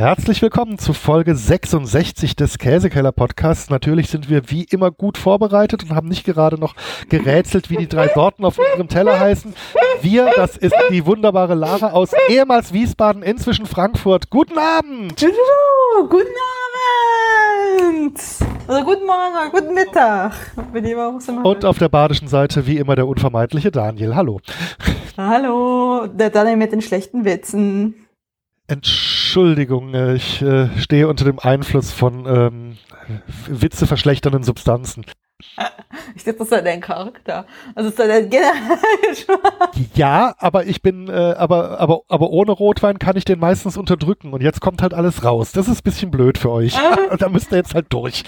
Herzlich 0.00 0.40
willkommen 0.40 0.78
zu 0.78 0.94
Folge 0.94 1.34
66 1.34 2.34
des 2.34 2.56
Käsekeller 2.56 3.12
Podcasts. 3.12 3.68
Natürlich 3.68 4.08
sind 4.08 4.30
wir 4.30 4.48
wie 4.48 4.64
immer 4.64 4.90
gut 4.90 5.18
vorbereitet 5.18 5.82
und 5.82 5.94
haben 5.94 6.08
nicht 6.08 6.24
gerade 6.24 6.58
noch 6.58 6.74
gerätselt, 7.10 7.68
wie 7.68 7.76
die 7.76 7.86
drei 7.86 8.08
Sorten 8.08 8.46
auf 8.46 8.58
unserem 8.58 8.88
Teller 8.88 9.20
heißen. 9.20 9.52
Wir, 10.00 10.32
das 10.34 10.56
ist 10.56 10.74
die 10.90 11.04
wunderbare 11.04 11.54
Lara 11.54 11.90
aus 11.90 12.12
ehemals 12.30 12.72
Wiesbaden, 12.72 13.22
inzwischen 13.22 13.66
Frankfurt. 13.66 14.30
Guten 14.30 14.56
Abend! 14.58 15.20
Guten 16.08 16.24
Abend! 17.84 18.18
Oder 18.68 18.82
guten 18.82 19.04
Morgen 19.04 19.34
oder 19.34 19.50
guten 19.50 19.74
Mittag. 19.74 20.32
Und 21.44 21.64
auf 21.66 21.76
der 21.76 21.90
badischen 21.90 22.28
Seite 22.28 22.66
wie 22.66 22.78
immer 22.78 22.96
der 22.96 23.06
unvermeidliche 23.06 23.70
Daniel. 23.70 24.16
Hallo. 24.16 24.40
Hallo, 25.18 26.06
der 26.06 26.30
Daniel 26.30 26.56
mit 26.56 26.72
den 26.72 26.80
schlechten 26.80 27.26
Witzen. 27.26 28.06
Entschuldigung, 28.66 29.09
äh, 29.94 30.14
ich 30.14 30.42
äh, 30.42 30.68
stehe 30.78 31.08
unter 31.08 31.24
dem 31.24 31.38
Einfluss 31.38 31.92
von 31.92 32.26
ähm, 32.26 32.78
Witze 33.46 33.86
verschlechternden 33.86 34.44
Substanzen. 34.44 35.04
Ich 36.14 36.24
dachte, 36.24 36.38
das 36.40 36.48
sei 36.50 36.60
dein 36.60 36.80
Charakter. 36.80 37.46
Also 37.74 37.90
es 37.90 37.96
sei 37.96 38.06
dein 38.06 38.30
Ja, 39.94 40.34
aber 40.38 40.66
ich 40.66 40.82
bin, 40.82 41.08
äh, 41.08 41.12
aber, 41.12 41.80
aber, 41.80 42.02
aber 42.08 42.30
ohne 42.30 42.52
Rotwein 42.52 42.98
kann 42.98 43.16
ich 43.16 43.24
den 43.24 43.38
meistens 43.38 43.76
unterdrücken 43.76 44.32
und 44.32 44.42
jetzt 44.42 44.60
kommt 44.60 44.82
halt 44.82 44.92
alles 44.92 45.24
raus. 45.24 45.52
Das 45.52 45.68
ist 45.68 45.80
ein 45.80 45.84
bisschen 45.84 46.10
blöd 46.10 46.38
für 46.38 46.50
euch. 46.50 46.76
da 47.18 47.28
müsst 47.28 47.52
ihr 47.52 47.58
jetzt 47.58 47.74
halt 47.74 47.86
durch. 47.90 48.24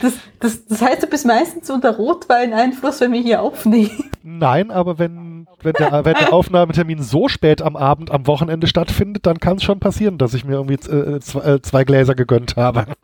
Das, 0.00 0.14
das, 0.40 0.66
das 0.66 0.82
heißt, 0.82 1.02
du 1.02 1.06
bist 1.06 1.26
meistens 1.26 1.70
unter 1.70 1.96
Rotwein-Einfluss, 1.96 3.00
wenn 3.00 3.12
wir 3.12 3.20
hier 3.20 3.42
aufnehmen. 3.42 4.10
Nein, 4.22 4.70
aber 4.70 4.98
wenn, 4.98 5.31
wenn, 5.62 5.72
der, 5.74 6.04
wenn 6.04 6.14
der 6.14 6.32
Aufnahmetermin 6.32 7.02
so 7.02 7.28
spät 7.28 7.62
am 7.62 7.76
Abend, 7.76 8.10
am 8.10 8.26
Wochenende 8.26 8.66
stattfindet, 8.66 9.26
dann 9.26 9.38
kann 9.38 9.56
es 9.56 9.62
schon 9.62 9.80
passieren, 9.80 10.18
dass 10.18 10.34
ich 10.34 10.44
mir 10.44 10.54
irgendwie 10.54 10.74
äh, 10.74 11.20
zwei, 11.20 11.40
äh, 11.40 11.62
zwei 11.62 11.84
Gläser 11.84 12.14
gegönnt 12.14 12.56
habe. 12.56 12.86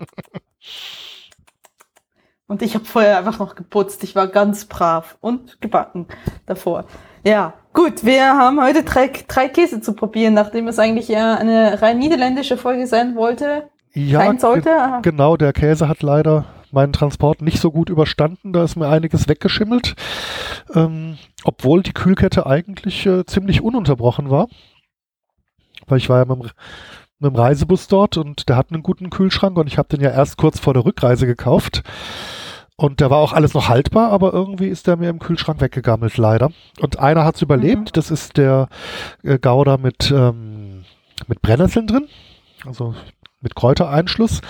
Und 2.48 2.62
ich 2.62 2.74
habe 2.74 2.86
vorher 2.86 3.18
einfach 3.18 3.38
noch 3.38 3.54
geputzt. 3.54 4.02
Ich 4.04 4.16
war 4.16 4.26
ganz 4.26 4.64
brav 4.64 5.18
und 5.20 5.60
gebacken 5.60 6.06
davor. 6.46 6.86
Ja, 7.22 7.52
gut, 7.74 8.06
wir 8.06 8.24
haben 8.24 8.58
heute 8.62 8.84
drei, 8.84 9.12
drei 9.28 9.48
Käse 9.48 9.82
zu 9.82 9.92
probieren, 9.92 10.32
nachdem 10.32 10.66
es 10.66 10.78
eigentlich 10.78 11.10
eher 11.10 11.38
eine 11.38 11.82
rein 11.82 11.98
niederländische 11.98 12.56
Folge 12.56 12.86
sein 12.86 13.16
wollte. 13.16 13.68
Ja, 13.92 14.34
sollte. 14.38 14.70
ge 14.70 15.10
genau, 15.10 15.36
der 15.36 15.52
Käse 15.52 15.88
hat 15.88 16.02
leider 16.02 16.46
meinen 16.72 16.92
Transport 16.92 17.42
nicht 17.42 17.60
so 17.60 17.70
gut 17.70 17.90
überstanden. 17.90 18.52
Da 18.52 18.64
ist 18.64 18.76
mir 18.76 18.88
einiges 18.88 19.28
weggeschimmelt. 19.28 19.94
Ähm, 20.74 21.18
obwohl 21.44 21.82
die 21.82 21.92
Kühlkette 21.92 22.46
eigentlich 22.46 23.06
äh, 23.06 23.24
ziemlich 23.26 23.62
ununterbrochen 23.62 24.30
war. 24.30 24.48
Weil 25.86 25.98
ich 25.98 26.08
war 26.08 26.18
ja 26.18 26.24
mit 26.24 26.38
dem, 26.38 26.50
mit 27.20 27.32
dem 27.32 27.36
Reisebus 27.36 27.88
dort 27.88 28.16
und 28.16 28.48
der 28.48 28.56
hat 28.56 28.70
einen 28.72 28.82
guten 28.82 29.10
Kühlschrank 29.10 29.56
und 29.56 29.66
ich 29.66 29.78
habe 29.78 29.88
den 29.88 30.00
ja 30.00 30.10
erst 30.10 30.36
kurz 30.36 30.60
vor 30.60 30.74
der 30.74 30.84
Rückreise 30.84 31.26
gekauft. 31.26 31.82
Und 32.76 33.00
der 33.00 33.10
war 33.10 33.18
auch 33.18 33.32
alles 33.32 33.54
noch 33.54 33.68
haltbar, 33.68 34.12
aber 34.12 34.32
irgendwie 34.32 34.68
ist 34.68 34.86
der 34.86 34.96
mir 34.96 35.10
im 35.10 35.18
Kühlschrank 35.18 35.60
weggegammelt, 35.60 36.16
leider. 36.16 36.52
Und 36.80 37.00
einer 37.00 37.24
hat's 37.24 37.42
überlebt, 37.42 37.86
Mhm. 37.86 37.92
das 37.94 38.12
ist 38.12 38.36
der 38.36 38.68
äh, 39.24 39.38
Gouda 39.38 39.78
mit, 39.78 40.12
ähm, 40.12 40.84
mit 41.26 41.42
Brennnesseln 41.42 41.88
drin, 41.88 42.06
also 42.64 42.94
mit 43.40 43.56
Kräutereinschluss. 43.56 44.42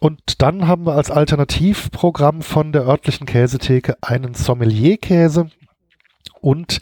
Und 0.00 0.40
dann 0.40 0.66
haben 0.66 0.86
wir 0.86 0.94
als 0.94 1.10
Alternativprogramm 1.10 2.40
von 2.40 2.72
der 2.72 2.86
örtlichen 2.86 3.26
Käsetheke 3.26 3.98
einen 4.00 4.32
Sommelier-Käse 4.32 5.50
und 6.40 6.80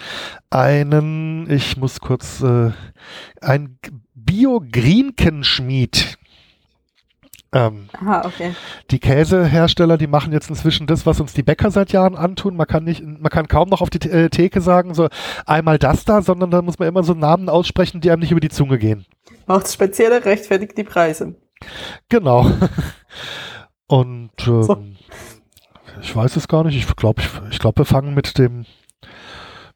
einen, 0.50 1.50
ich 1.50 1.76
muss 1.76 2.00
kurz, 2.00 2.40
äh, 2.42 2.70
ein 3.40 3.80
Bio-Grienkenschmied. 4.14 6.16
Ähm, 7.50 7.88
Aha, 7.94 8.26
okay. 8.26 8.54
die 8.92 9.00
Käsehersteller, 9.00 9.98
die 9.98 10.06
machen 10.06 10.32
jetzt 10.32 10.48
inzwischen 10.48 10.86
das, 10.86 11.04
was 11.04 11.18
uns 11.18 11.32
die 11.32 11.42
Bäcker 11.42 11.72
seit 11.72 11.90
Jahren 11.90 12.14
antun. 12.14 12.54
Man 12.54 12.68
kann 12.68 12.84
nicht, 12.84 13.02
man 13.02 13.30
kann 13.30 13.48
kaum 13.48 13.68
noch 13.68 13.80
auf 13.80 13.90
die 13.90 14.08
äh, 14.08 14.28
Theke 14.28 14.60
sagen, 14.60 14.94
so 14.94 15.08
einmal 15.44 15.78
das 15.78 16.04
da, 16.04 16.22
sondern 16.22 16.52
da 16.52 16.62
muss 16.62 16.78
man 16.78 16.86
immer 16.86 17.02
so 17.02 17.14
Namen 17.14 17.48
aussprechen, 17.48 18.00
die 18.00 18.12
einem 18.12 18.20
nicht 18.20 18.30
über 18.30 18.40
die 18.40 18.50
Zunge 18.50 18.78
gehen. 18.78 19.06
Macht 19.46 19.72
spezielle 19.72 20.24
rechtfertigt 20.24 20.78
die 20.78 20.84
Preise. 20.84 21.34
Genau. 22.08 22.50
Und 23.86 24.30
ähm, 24.46 24.62
So. 24.62 24.82
ich 26.00 26.14
weiß 26.14 26.36
es 26.36 26.48
gar 26.48 26.64
nicht. 26.64 26.76
Ich 26.76 26.96
glaube, 26.96 27.22
ich, 27.22 27.28
ich 27.50 27.58
glaube, 27.58 27.80
wir 27.80 27.86
fangen 27.86 28.14
mit 28.14 28.38
dem 28.38 28.66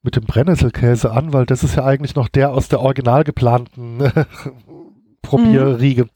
mit 0.05 0.17
dem 0.17 0.25
Brennnesselkäse 0.25 1.13
an, 1.13 1.33
weil 1.33 1.47
das 1.47 1.63
ist 1.63 1.77
ja 1.77 1.85
eigentlich 1.85 2.17
noch 2.17 2.29
der 2.29 2.51
aus 2.51 2.67
der 2.69 2.81
original 2.81 3.23
geplanten 3.23 4.01
Probierriege. 5.23 6.09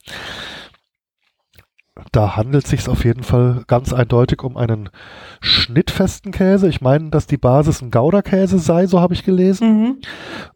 Da 2.12 2.36
handelt 2.36 2.64
es 2.64 2.70
sich 2.70 2.88
auf 2.88 3.04
jeden 3.04 3.22
Fall 3.22 3.62
ganz 3.68 3.92
eindeutig 3.92 4.42
um 4.42 4.56
einen 4.56 4.90
schnittfesten 5.40 6.32
Käse. 6.32 6.68
Ich 6.68 6.80
meine, 6.80 7.10
dass 7.10 7.26
die 7.26 7.38
Basis 7.38 7.80
ein 7.80 7.90
Gouda-Käse 7.90 8.58
sei, 8.58 8.86
so 8.86 9.00
habe 9.00 9.14
ich 9.14 9.24
gelesen. 9.24 9.82
Mhm. 9.82 10.00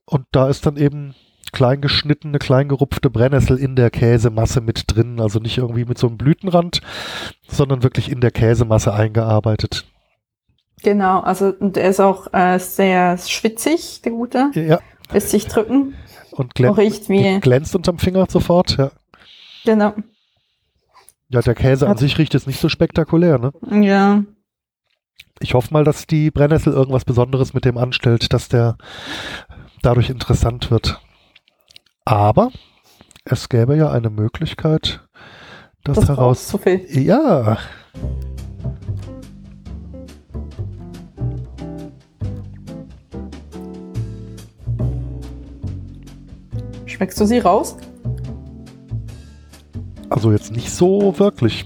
Und 0.04 0.27
da 0.32 0.48
ist 0.48 0.66
dann 0.66 0.77
eben 0.77 1.15
klein 1.53 1.81
geschnittene, 1.81 2.38
klein 2.38 2.69
gerupfte 2.69 3.11
Brennnessel 3.11 3.56
in 3.59 3.77
der 3.77 3.91
Käsemasse 3.91 4.61
mit 4.61 4.84
drin. 4.87 5.21
Also 5.21 5.38
nicht 5.38 5.59
irgendwie 5.59 5.84
mit 5.84 5.99
so 5.99 6.06
einem 6.06 6.16
Blütenrand, 6.19 6.81
sondern 7.49 7.83
wirklich 7.83 8.11
in 8.11 8.21
der 8.21 8.31
Käsemasse 8.31 8.93
eingearbeitet. 8.93 9.87
Genau, 10.83 11.21
also 11.21 11.53
und 11.59 11.77
er 11.77 11.91
ist 11.91 12.00
auch 12.00 12.33
äh, 12.33 12.59
sehr 12.59 13.19
schwitzig, 13.19 14.00
der 14.03 14.12
gute. 14.12 14.50
Ja, 14.55 14.81
Lässt 15.12 15.31
sich 15.31 15.47
drücken. 15.47 15.94
und 16.33 16.55
glänzt, 16.55 16.78
Riecht 16.78 17.09
wie, 17.09 17.39
glänzt 17.41 17.75
unterm 17.77 17.99
Finger 17.99 18.27
sofort. 18.31 18.78
Ja. 18.78 18.91
genau. 19.65 19.93
ja, 21.28 21.41
der 21.43 21.55
Käse 21.55 21.84
an 21.87 21.93
Hat- 21.93 21.99
sich 21.99 22.16
riecht 22.16 22.33
jetzt 22.33 22.47
nicht 22.47 22.60
so 22.60 22.69
spektakulär. 22.71 23.39
Ne? 23.39 23.53
Ja. 23.84 24.25
Ich 25.41 25.55
hoffe 25.55 25.72
mal, 25.72 25.84
dass 25.84 26.06
die 26.06 26.31
Brennnessel 26.31 26.72
irgendwas 26.72 27.05
Besonderes 27.05 27.53
mit 27.55 27.65
dem 27.65 27.77
anstellt, 27.77 28.33
dass 28.33 28.49
der 28.49 28.77
dadurch 29.83 30.09
interessant 30.10 30.71
wird. 30.71 31.00
Aber 32.10 32.50
es 33.25 33.48
gäbe 33.48 33.76
ja 33.76 33.93
eine 33.93 34.10
Möglichkeit, 34.10 35.06
das, 35.84 35.94
Das 35.94 36.09
heraus... 36.09 36.59
Ja, 36.88 37.56
Schmeckst 46.87 47.21
du 47.21 47.26
sie 47.26 47.38
raus? 47.38 47.76
Also 50.09 50.32
jetzt 50.32 50.50
nicht 50.50 50.72
so 50.72 51.16
wirklich. 51.21 51.65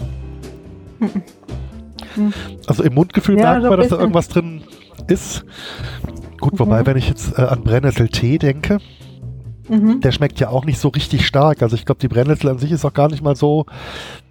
Mhm. 0.99 2.33
Also 2.67 2.83
im 2.83 2.93
Mundgefühl 2.93 3.39
Ja, 3.39 3.53
merkt 3.59 3.65
man, 3.65 3.79
dass 3.81 3.89
da 3.89 3.99
irgendwas 3.99 4.29
drin 4.29 4.63
ist. 5.09 5.47
Gut, 6.39 6.59
wobei, 6.59 6.83
Mhm. 6.83 6.87
wenn 6.87 6.97
ich 6.99 7.09
jetzt 7.09 7.39
äh, 7.39 7.43
an 7.43 7.65
Brennnesseltee 7.65 8.37
denke, 8.37 8.79
Mhm. 9.69 10.01
der 10.01 10.13
schmeckt 10.13 10.41
ja 10.41 10.49
auch 10.49 10.65
nicht 10.65 10.79
so 10.79 10.89
richtig 10.89 11.27
stark. 11.27 11.63
Also 11.63 11.75
ich 11.77 11.87
glaube, 11.87 12.01
die 12.01 12.09
Brennnessel 12.09 12.51
an 12.51 12.59
sich 12.59 12.71
ist 12.71 12.85
auch 12.85 12.93
gar 12.93 13.09
nicht 13.09 13.23
mal 13.23 13.37
so, 13.37 13.67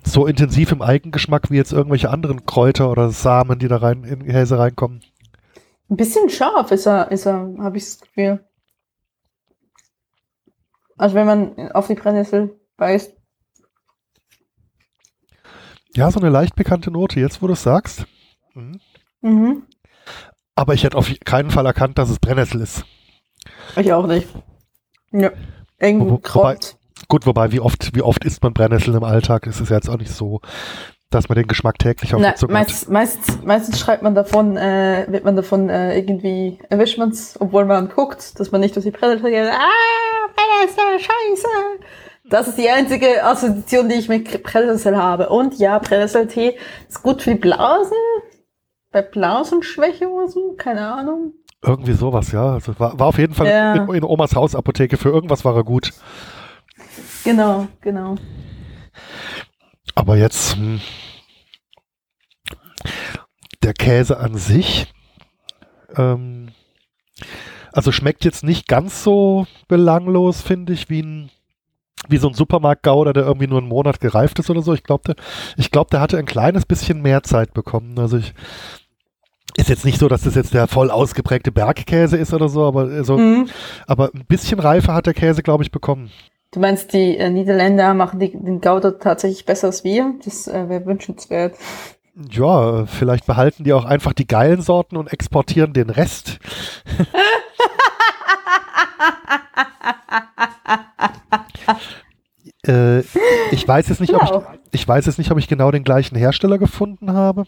so 0.03 0.27
intensiv 0.27 0.71
im 0.71 0.81
Eigengeschmack 0.81 1.49
wie 1.49 1.55
jetzt 1.57 1.73
irgendwelche 1.73 2.09
anderen 2.09 2.45
Kräuter 2.45 2.89
oder 2.91 3.09
Samen, 3.09 3.59
die 3.59 3.67
da 3.67 3.77
rein 3.77 4.03
in 4.03 4.25
Käse 4.25 4.59
reinkommen. 4.59 5.01
Ein 5.89 5.97
bisschen 5.97 6.29
scharf 6.29 6.71
ist 6.71 6.85
er, 6.85 7.11
ist 7.11 7.25
er, 7.25 7.55
habe 7.59 7.77
ich 7.77 7.85
das 7.85 7.99
Gefühl. 7.99 8.44
Also 10.97 11.16
wenn 11.16 11.25
man 11.25 11.71
auf 11.71 11.88
die 11.88 11.95
Brennnessel 11.95 12.59
beißt. 12.77 13.13
Ja, 15.95 16.09
so 16.09 16.19
eine 16.19 16.29
leicht 16.29 16.55
bekannte 16.55 16.91
Note, 16.91 17.19
jetzt 17.19 17.41
wo 17.41 17.47
du 17.47 17.53
es 17.53 17.63
sagst. 17.63 18.05
Mhm. 18.53 18.79
Mhm. 19.21 19.63
Aber 20.55 20.73
ich 20.73 20.83
hätte 20.83 20.97
auf 20.97 21.11
keinen 21.25 21.51
Fall 21.51 21.65
erkannt, 21.65 21.97
dass 21.97 22.09
es 22.09 22.19
Brennnessel 22.19 22.61
ist. 22.61 22.85
Ich 23.75 23.91
auch 23.91 24.07
nicht. 24.07 24.27
Ja. 25.13 25.31
Irgendwo 25.79 26.12
Wo- 26.16 26.19
wobei-. 26.40 26.57
Gut, 27.07 27.25
wobei, 27.25 27.51
wie 27.51 27.59
oft, 27.59 27.96
wie 27.96 28.01
oft 28.01 28.24
isst 28.25 28.41
man 28.44 28.53
Brennnessel 28.53 28.96
im 28.96 29.03
Alltag? 29.03 29.45
Es 29.48 29.60
ist 29.62 29.69
ja 29.69 29.75
jetzt 29.75 29.89
auch 29.89 29.98
nicht 29.98 30.12
so, 30.12 30.42
dass 31.10 31.30
man 31.30 31.36
den 31.38 31.48
Geschmack 31.48 31.77
täglich 31.77 32.13
auf 32.15 32.21
Na, 32.21 32.33
Zunge 32.36 32.54
hat. 32.57 32.68
meist, 32.68 32.89
meistens, 32.89 33.44
meistens 33.44 33.80
schreibt 33.80 34.01
man 34.04 34.15
davon, 34.15 34.57
äh, 34.57 35.06
wird 35.10 35.24
man 35.25 35.36
davon 35.36 35.69
äh, 35.69 35.98
irgendwie, 35.98 36.57
erwischt 36.69 36.98
man 36.98 37.10
es, 37.10 37.39
obwohl 37.39 37.65
man 37.65 37.89
guckt, 37.89 38.39
dass 38.39 38.51
man 38.51 38.62
nicht 38.62 38.75
durch 38.75 38.86
die 38.86 38.92
Brennnessel 38.92 39.30
geht. 39.30 39.48
Ah, 39.51 40.30
Brennnessel, 40.36 41.00
scheiße. 41.00 41.48
Das 42.30 42.48
ist 42.48 42.57
die 42.57 42.69
einzige 42.69 43.24
Assoziation, 43.24 43.89
die 43.89 43.95
ich 43.95 44.07
mit 44.10 44.42
Brennnessel 44.44 44.98
habe. 44.98 45.30
Und 45.30 45.56
ja, 45.60 45.77
Brennnesseltee 45.80 46.57
ist 46.88 47.04
gut 47.04 47.21
für 47.21 47.31
die 47.31 47.39
Blasen. 47.39 47.98
Bei 48.92 49.01
Blasenschwäche 49.01 50.07
oder 50.07 50.30
so, 50.30 50.54
keine 50.57 50.88
Ahnung. 50.94 51.33
Irgendwie 51.63 51.94
sowas, 51.94 52.31
ja. 52.31 52.54
Also 52.54 52.77
war, 52.80 53.00
war 53.00 53.07
auf 53.07 53.18
jeden 53.18 53.33
Fall 53.33 53.48
Ja. 53.48 53.74
in, 53.75 53.94
in 53.95 54.04
Omas 54.04 54.36
Hausapotheke. 54.36 54.98
Für 54.98 55.10
irgendwas 55.10 55.45
war 55.45 55.56
er 55.56 55.63
gut. 55.63 55.92
Genau, 57.24 57.68
genau. 57.81 58.15
Aber 59.95 60.18
jetzt, 60.18 60.56
hm, 60.56 60.81
der 63.62 63.74
Käse 63.74 64.18
an 64.18 64.36
sich, 64.36 64.92
ähm, 65.95 66.50
also 67.71 67.92
schmeckt 67.92 68.25
jetzt 68.25 68.44
nicht 68.44 68.68
ganz 68.68 69.04
so 69.04 69.48
belanglos, 69.68 70.42
finde 70.42 70.74
ich, 70.74 70.89
wie 70.89 71.01
ein, 71.01 71.30
wie 72.10 72.18
so 72.18 72.27
ein 72.27 72.33
Supermarkt-Gouda, 72.33 73.13
der 73.13 73.24
irgendwie 73.24 73.48
nur 73.48 73.60
einen 73.60 73.69
Monat 73.69 74.00
gereift 74.01 74.38
ist 74.39 74.50
oder 74.50 74.62
so. 74.62 74.74
Ich 74.74 74.83
glaube, 74.83 75.04
der, 75.07 75.15
ich 75.56 75.71
glaub, 75.71 75.89
der 75.89 76.01
hatte 76.01 76.18
ein 76.18 76.25
kleines 76.25 76.65
bisschen 76.65 77.01
mehr 77.01 77.24
Zeit 77.24 77.54
bekommen. 77.54 77.98
Also 77.98 78.18
ich, 78.18 78.33
ist 79.57 79.69
jetzt 79.69 79.85
nicht 79.85 80.00
so, 80.00 80.07
dass 80.07 80.23
das 80.23 80.35
jetzt 80.35 80.53
der 80.53 80.67
voll 80.67 80.91
ausgeprägte 80.91 81.51
Bergkäse 81.51 82.17
ist 82.17 82.33
oder 82.33 82.50
so, 82.50 82.63
aber 82.65 83.03
so, 83.03 83.17
mhm. 83.17 83.50
aber 83.88 84.11
ein 84.13 84.25
bisschen 84.27 84.59
Reife 84.59 84.94
hat 84.94 85.05
der 85.05 85.13
Käse, 85.13 85.44
glaube 85.44 85.63
ich, 85.63 85.71
bekommen. 85.71 86.11
Du 86.51 86.59
meinst, 86.59 86.94
die 86.94 87.17
äh, 87.17 87.29
Niederländer 87.29 87.94
machen 87.95 88.19
die, 88.19 88.31
den 88.31 88.61
Gouda 88.61 88.91
tatsächlich 88.91 89.45
besser 89.45 89.67
als 89.67 89.83
wir? 89.83 90.13
Das 90.23 90.47
äh, 90.47 90.69
wäre 90.69 90.85
wünschenswert. 90.85 91.55
Ja, 92.29 92.85
vielleicht 92.85 93.25
behalten 93.25 93.63
die 93.63 93.73
auch 93.73 93.85
einfach 93.85 94.13
die 94.13 94.27
geilen 94.27 94.61
Sorten 94.61 94.97
und 94.97 95.11
exportieren 95.11 95.73
den 95.73 95.89
Rest. 95.89 96.38
äh, 102.67 103.00
ich 103.51 103.67
weiß 103.67 103.89
jetzt 103.89 104.00
nicht, 104.00 104.13
ob 104.13 104.21
ich, 104.21 104.29
ich 104.74 104.88
weiß 104.88 105.06
jetzt 105.06 105.18
nicht, 105.18 105.31
ob 105.31 105.38
ich 105.38 105.48
genau 105.48 105.72
den 105.72 105.84
gleichen 105.84 106.16
Hersteller 106.16 106.58
gefunden 106.58 107.14
habe. 107.14 107.46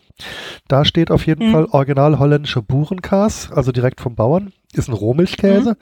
Da 0.67 0.85
steht 0.85 1.11
auf 1.11 1.25
jeden 1.25 1.47
mhm. 1.47 1.51
Fall 1.51 1.65
original 1.65 2.19
holländische 2.19 2.61
Burenkas, 2.61 3.51
also 3.51 3.71
direkt 3.71 3.99
vom 3.99 4.15
Bauern. 4.15 4.53
Ist 4.73 4.87
ein 4.87 4.93
Rohmilchkäse. 4.93 5.77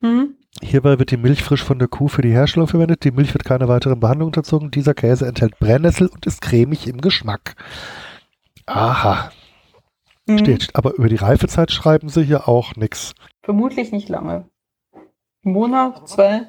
Mhm. 0.00 0.08
Mhm. 0.08 0.34
Hierbei 0.62 0.98
wird 0.98 1.10
die 1.10 1.18
Milch 1.18 1.42
frisch 1.42 1.62
von 1.62 1.78
der 1.78 1.88
Kuh 1.88 2.08
für 2.08 2.22
die 2.22 2.32
Herstellung 2.32 2.68
verwendet. 2.68 3.04
Die 3.04 3.10
Milch 3.10 3.34
wird 3.34 3.44
keiner 3.44 3.68
weiteren 3.68 4.00
Behandlung 4.00 4.28
unterzogen. 4.28 4.70
Dieser 4.70 4.94
Käse 4.94 5.26
enthält 5.26 5.58
Brennnessel 5.58 6.08
und 6.08 6.24
ist 6.24 6.40
cremig 6.40 6.88
im 6.88 7.00
Geschmack. 7.02 7.56
Aha. 8.64 9.30
Mhm. 10.26 10.38
Steht. 10.38 10.70
Aber 10.74 10.94
über 10.94 11.08
die 11.08 11.16
Reifezeit 11.16 11.70
schreiben 11.70 12.08
sie 12.08 12.24
hier 12.24 12.48
auch 12.48 12.74
nichts. 12.76 13.14
Vermutlich 13.42 13.92
nicht 13.92 14.08
lange. 14.08 14.48
Monat, 15.42 16.08
zwei. 16.08 16.46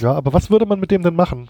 Ja, 0.00 0.12
aber 0.12 0.32
was 0.32 0.50
würde 0.50 0.66
man 0.66 0.80
mit 0.80 0.90
dem 0.90 1.02
denn 1.02 1.14
machen? 1.14 1.48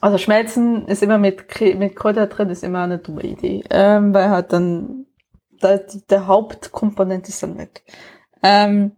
Also 0.00 0.18
Schmelzen 0.18 0.86
ist 0.86 1.02
immer 1.02 1.18
mit, 1.18 1.60
mit 1.60 1.96
Kräuter 1.96 2.26
drin, 2.26 2.50
ist 2.50 2.62
immer 2.62 2.82
eine 2.82 2.98
dumme 2.98 3.22
Idee. 3.22 3.64
Ähm, 3.70 4.14
weil 4.14 4.30
halt 4.30 4.52
dann 4.52 5.06
der, 5.62 5.84
der 6.08 6.26
Hauptkomponent 6.26 7.28
ist 7.28 7.42
dann 7.42 7.58
weg. 7.58 7.82
Ähm, 8.42 8.92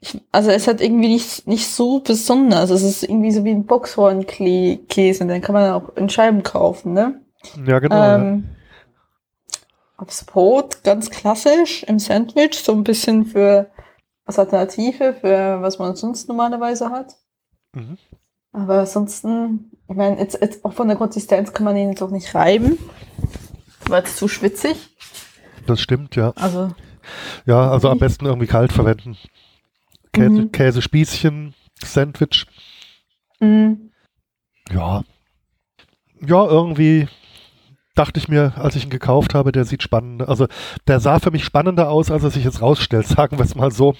ich, 0.00 0.20
also 0.30 0.50
es 0.50 0.68
hat 0.68 0.80
irgendwie 0.80 1.08
nicht, 1.08 1.46
nicht 1.46 1.68
so 1.68 2.00
besonders. 2.00 2.70
Es 2.70 2.82
ist 2.82 3.02
irgendwie 3.02 3.32
so 3.32 3.44
wie 3.44 3.50
ein 3.50 3.66
Boxhornkäse, 3.66 5.26
den 5.26 5.42
kann 5.42 5.54
man 5.54 5.72
auch 5.72 5.96
in 5.96 6.08
Scheiben 6.08 6.42
kaufen, 6.42 6.92
ne? 6.92 7.20
Ja, 7.66 7.78
genau. 7.80 8.14
Ähm. 8.14 8.48
Aufs 9.96 10.24
Brot, 10.24 10.84
ganz 10.84 11.10
klassisch, 11.10 11.82
im 11.82 11.98
Sandwich, 11.98 12.54
so 12.54 12.72
ein 12.72 12.84
bisschen 12.84 13.26
für 13.26 13.68
als 14.24 14.38
Alternative 14.38 15.14
für 15.14 15.60
was 15.60 15.80
man 15.80 15.96
sonst 15.96 16.28
normalerweise 16.28 16.90
hat. 16.90 17.16
Mhm. 17.74 17.98
Aber 18.58 18.80
ansonsten, 18.80 19.70
ich 19.88 19.94
meine, 19.94 20.18
jetzt, 20.18 20.40
jetzt 20.40 20.64
auch 20.64 20.72
von 20.72 20.88
der 20.88 20.96
Konsistenz 20.96 21.52
kann 21.52 21.64
man 21.64 21.76
ihn 21.76 21.90
jetzt 21.90 22.02
auch 22.02 22.10
nicht 22.10 22.34
reiben, 22.34 22.76
weil 23.86 24.02
es 24.02 24.16
zu 24.16 24.26
schwitzig. 24.26 24.76
Das 25.66 25.80
stimmt, 25.80 26.16
ja. 26.16 26.32
Also. 26.34 26.72
Ja, 27.46 27.70
also 27.70 27.88
am 27.88 27.98
besten 27.98 28.26
irgendwie 28.26 28.48
kalt 28.48 28.72
verwenden. 28.72 29.16
Käse, 30.12 30.30
mhm. 30.30 30.52
Käsespießchen, 30.52 31.54
Sandwich. 31.82 32.46
Mhm. 33.38 33.92
Ja. 34.72 35.04
Ja, 36.20 36.46
irgendwie 36.46 37.06
dachte 37.94 38.18
ich 38.18 38.28
mir, 38.28 38.54
als 38.56 38.74
ich 38.74 38.84
ihn 38.84 38.90
gekauft 38.90 39.34
habe, 39.34 39.52
der 39.52 39.64
sieht 39.64 39.84
spannend, 39.84 40.28
also 40.28 40.48
der 40.88 40.98
sah 40.98 41.20
für 41.20 41.30
mich 41.30 41.44
spannender 41.44 41.90
aus, 41.90 42.10
als 42.10 42.24
er 42.24 42.30
sich 42.30 42.44
jetzt 42.44 42.60
rausstellt, 42.60 43.06
sagen 43.08 43.38
wir 43.38 43.44
es 43.44 43.54
mal 43.54 43.70
so. 43.70 43.94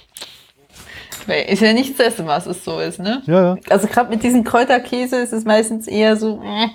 Ist 1.28 1.62
ja 1.62 1.72
nicht 1.72 1.98
das 1.98 2.06
erste 2.06 2.22
Mal, 2.22 2.36
dass 2.36 2.46
es 2.46 2.64
so 2.64 2.80
ist, 2.80 2.98
ne? 2.98 3.22
Ja, 3.26 3.42
ja. 3.42 3.56
Also 3.70 3.86
gerade 3.86 4.10
mit 4.10 4.22
diesem 4.22 4.44
Kräuterkäse 4.44 5.16
ist 5.16 5.32
es 5.32 5.44
meistens 5.44 5.86
eher 5.86 6.16
so. 6.16 6.42
Äh. 6.42 6.68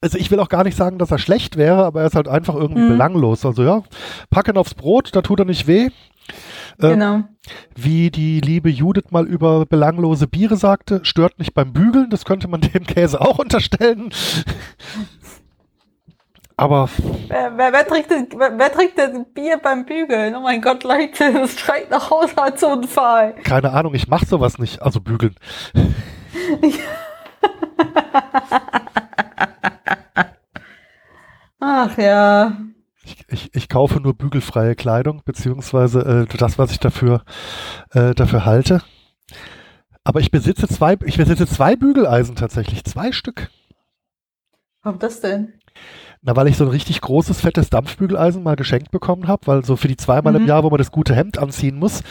Also 0.00 0.16
ich 0.16 0.30
will 0.30 0.40
auch 0.40 0.48
gar 0.48 0.64
nicht 0.64 0.76
sagen, 0.76 0.98
dass 0.98 1.10
er 1.10 1.18
schlecht 1.18 1.56
wäre, 1.56 1.84
aber 1.84 2.00
er 2.00 2.06
ist 2.06 2.14
halt 2.14 2.28
einfach 2.28 2.54
irgendwie 2.54 2.82
mhm. 2.82 2.88
belanglos. 2.88 3.44
Also 3.44 3.62
ja, 3.62 3.82
packen 4.30 4.56
aufs 4.56 4.74
Brot, 4.74 5.10
da 5.14 5.22
tut 5.22 5.40
er 5.40 5.44
nicht 5.44 5.66
weh. 5.66 5.90
Äh, 6.78 6.90
genau. 6.90 7.24
Wie 7.74 8.10
die 8.10 8.40
liebe 8.40 8.70
Judith 8.70 9.10
mal 9.10 9.26
über 9.26 9.66
belanglose 9.66 10.26
Biere 10.26 10.56
sagte, 10.56 11.00
stört 11.02 11.38
nicht 11.38 11.54
beim 11.54 11.72
Bügeln, 11.72 12.10
das 12.10 12.24
könnte 12.24 12.48
man 12.48 12.60
dem 12.60 12.86
Käse 12.86 13.20
auch 13.20 13.38
unterstellen. 13.38 14.10
Aber. 16.60 16.88
Wer, 17.28 17.56
wer, 17.56 17.72
wer, 17.72 17.86
trinkt 17.86 18.10
denn, 18.10 18.28
wer, 18.36 18.58
wer, 18.58 18.70
trinkt 18.70 18.98
denn 18.98 19.24
Bier 19.32 19.56
beim 19.56 19.86
Bügeln? 19.86 20.36
Oh 20.36 20.40
mein 20.40 20.60
Gott, 20.60 20.84
Leute, 20.84 21.32
das 21.40 21.58
schreit 21.58 21.88
nach 21.90 22.10
Haushaltsunfall. 22.10 23.36
Keine 23.44 23.72
Ahnung, 23.72 23.94
ich 23.94 24.08
mach 24.08 24.26
sowas 24.26 24.58
nicht. 24.58 24.82
Also 24.82 25.00
bügeln. 25.00 25.34
Ach 31.60 31.96
ja. 31.96 32.52
Ich, 33.04 33.16
ich, 33.28 33.54
ich, 33.54 33.70
kaufe 33.70 33.98
nur 33.98 34.12
bügelfreie 34.12 34.74
Kleidung, 34.74 35.22
beziehungsweise 35.24 36.26
äh, 36.30 36.36
das, 36.36 36.58
was 36.58 36.72
ich 36.72 36.78
dafür, 36.78 37.24
äh, 37.92 38.14
dafür 38.14 38.44
halte. 38.44 38.82
Aber 40.04 40.20
ich 40.20 40.30
besitze 40.30 40.68
zwei, 40.68 40.98
ich 41.06 41.16
besitze 41.16 41.46
zwei 41.46 41.74
Bügeleisen 41.74 42.36
tatsächlich, 42.36 42.84
zwei 42.84 43.12
Stück. 43.12 43.48
Warum 44.82 44.98
das 44.98 45.22
denn? 45.22 45.54
Na, 46.22 46.36
weil 46.36 46.48
ich 46.48 46.58
so 46.58 46.64
ein 46.64 46.70
richtig 46.70 47.00
großes, 47.00 47.40
fettes 47.40 47.70
Dampfbügeleisen 47.70 48.42
mal 48.42 48.56
geschenkt 48.56 48.90
bekommen 48.90 49.26
habe, 49.26 49.46
weil 49.46 49.64
so 49.64 49.76
für 49.76 49.88
die 49.88 49.96
zweimal 49.96 50.34
mhm. 50.34 50.40
im 50.40 50.46
Jahr, 50.46 50.62
wo 50.64 50.70
man 50.70 50.78
das 50.78 50.92
gute 50.92 51.14
Hemd 51.14 51.38
anziehen 51.38 51.78
muss. 51.78 52.02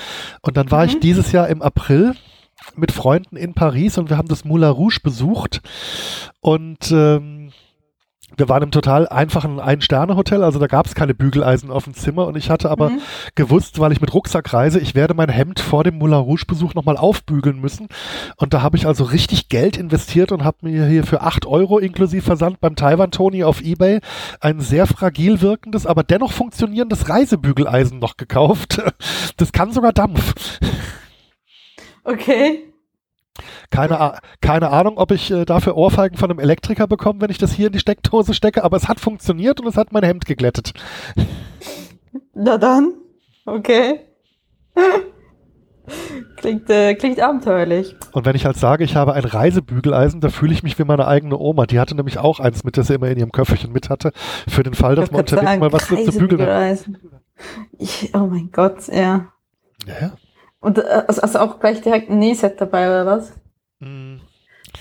Und 0.42 0.58
dann 0.58 0.72
war 0.72 0.84
mhm. 0.84 0.90
ich 0.90 1.00
dieses 1.00 1.32
Jahr 1.32 1.48
im 1.48 1.62
April 1.62 2.16
mit 2.76 2.92
Freunden 2.92 3.36
in 3.36 3.54
Paris 3.54 3.98
und 3.98 4.10
wir 4.10 4.18
haben 4.18 4.28
das 4.28 4.46
Moulin 4.46 4.70
Rouge 4.70 5.00
besucht. 5.04 5.62
Und 6.42 6.92
ähm, 6.92 7.52
wir 8.38 8.50
waren 8.50 8.64
im 8.64 8.72
total 8.72 9.08
einfachen 9.08 9.60
Ein-Sterne-Hotel, 9.60 10.44
also 10.44 10.60
da 10.60 10.68
gab 10.68 10.86
es 10.86 10.96
keine 10.96 11.14
Bügeleisen 11.14 11.72
auf 11.72 11.84
dem 11.84 11.94
Zimmer 11.94 12.28
und 12.28 12.38
ich 12.38 12.50
hatte 12.50 12.70
aber 12.70 12.92
mhm. 12.92 13.02
gewusst, 13.36 13.80
weil 13.80 13.92
ich 13.92 14.02
mit 14.02 14.14
Rucksack 14.14 14.54
reise, 14.54 14.80
ich 14.80 14.96
werde 14.96 15.14
mein 15.14 15.30
Hemd 15.30 15.60
vor 15.60 15.84
dem 15.84 15.98
Moulin 15.98 16.20
Rouge-Besuch 16.20 16.74
nochmal 16.74 16.98
aufbügeln 16.98 17.60
müssen. 17.60 17.88
Und 18.38 18.54
da 18.54 18.62
habe 18.62 18.78
ich 18.78 18.86
also 18.88 19.04
richtig 19.04 19.50
Geld 19.50 19.78
investiert 19.78 20.32
und 20.32 20.44
habe 20.44 20.58
mir 20.62 20.86
hier 20.86 21.04
für 21.04 21.22
8 21.22 21.46
Euro 21.46 21.80
inklusive 21.80 22.22
Versand 22.22 22.60
beim 22.60 22.76
Taiwan 22.76 23.12
Tony 23.12 23.44
auf 23.44 23.62
Ebay 23.62 24.00
ein 24.40 24.60
sehr 24.60 24.88
fragil 24.88 25.42
wirkendes, 25.42 25.86
aber 25.86 26.04
dennoch 26.04 26.32
funktionierendes 26.32 27.10
Reisebügeleisen 27.10 28.00
noch 28.00 28.18
gekauft. 28.18 28.82
Das 29.38 29.54
kann 29.54 29.72
sogar 29.72 29.94
Dampf. 29.94 30.60
Okay. 32.04 32.69
Keine, 33.70 34.18
keine 34.42 34.70
Ahnung, 34.70 34.98
ob 34.98 35.12
ich 35.12 35.32
äh, 35.32 35.46
dafür 35.46 35.76
Ohrfeigen 35.78 36.18
von 36.18 36.30
einem 36.30 36.40
Elektriker 36.40 36.88
bekomme, 36.88 37.22
wenn 37.22 37.30
ich 37.30 37.38
das 37.38 37.52
hier 37.52 37.68
in 37.68 37.74
die 37.74 37.80
Steckdose 37.80 38.34
stecke, 38.34 38.64
aber 38.64 38.78
es 38.78 38.88
hat 38.88 39.00
funktioniert 39.00 39.60
und 39.60 39.68
es 39.68 39.78
hat 39.78 39.92
mein 39.92 40.04
Hemd 40.04 40.26
geglättet. 40.26 40.74
Na 42.34 42.58
dann, 42.58 42.94
okay. 43.46 44.02
klingt, 46.38 46.70
äh, 46.70 46.96
klingt 46.96 47.20
abenteuerlich. 47.20 47.96
Und 48.12 48.26
wenn 48.26 48.36
ich 48.36 48.46
halt 48.46 48.58
sage, 48.58 48.84
ich 48.84 48.96
habe 48.96 49.14
ein 49.14 49.26
Reisebügeleisen, 49.26 50.22
da 50.22 50.30
fühle 50.30 50.54
ich 50.54 50.64
mich 50.64 50.78
wie 50.80 50.84
meine 50.84 51.08
eigene 51.08 51.38
Oma. 51.38 51.66
Die 51.66 51.80
hatte 51.80 51.96
nämlich 51.96 52.18
auch 52.20 52.40
eins 52.40 52.64
mit, 52.64 52.78
das 52.78 52.88
sie 52.88 52.96
immer 52.96 53.10
in 53.10 53.18
ihrem 53.18 53.32
Köfferchen 53.32 53.72
mit 53.72 53.90
hatte, 53.90 54.12
für 54.48 54.64
den 54.64 54.74
Fall, 54.74 54.96
dass 54.96 55.12
man 55.12 55.22
unterwegs 55.22 55.46
sagen, 55.46 55.60
mal 55.60 55.72
was 55.72 55.88
zu 55.88 56.18
bügeln 56.18 56.42
hat. 56.42 56.86
Ich, 57.78 58.14
oh 58.14 58.28
mein 58.28 58.52
Gott, 58.52 58.88
ja. 58.88 59.32
Ja, 59.86 59.94
ja. 60.02 60.12
Und 60.60 60.78
äh, 60.78 61.04
also, 61.08 61.22
also 61.22 61.40
auch 61.40 61.60
gleich 61.60 61.82
direkt 61.82 62.10
ein 62.10 62.20
Nähset 62.20 62.60
dabei, 62.60 62.88
oder 62.88 63.06
was? 63.06 63.34
Mhm. 63.80 64.22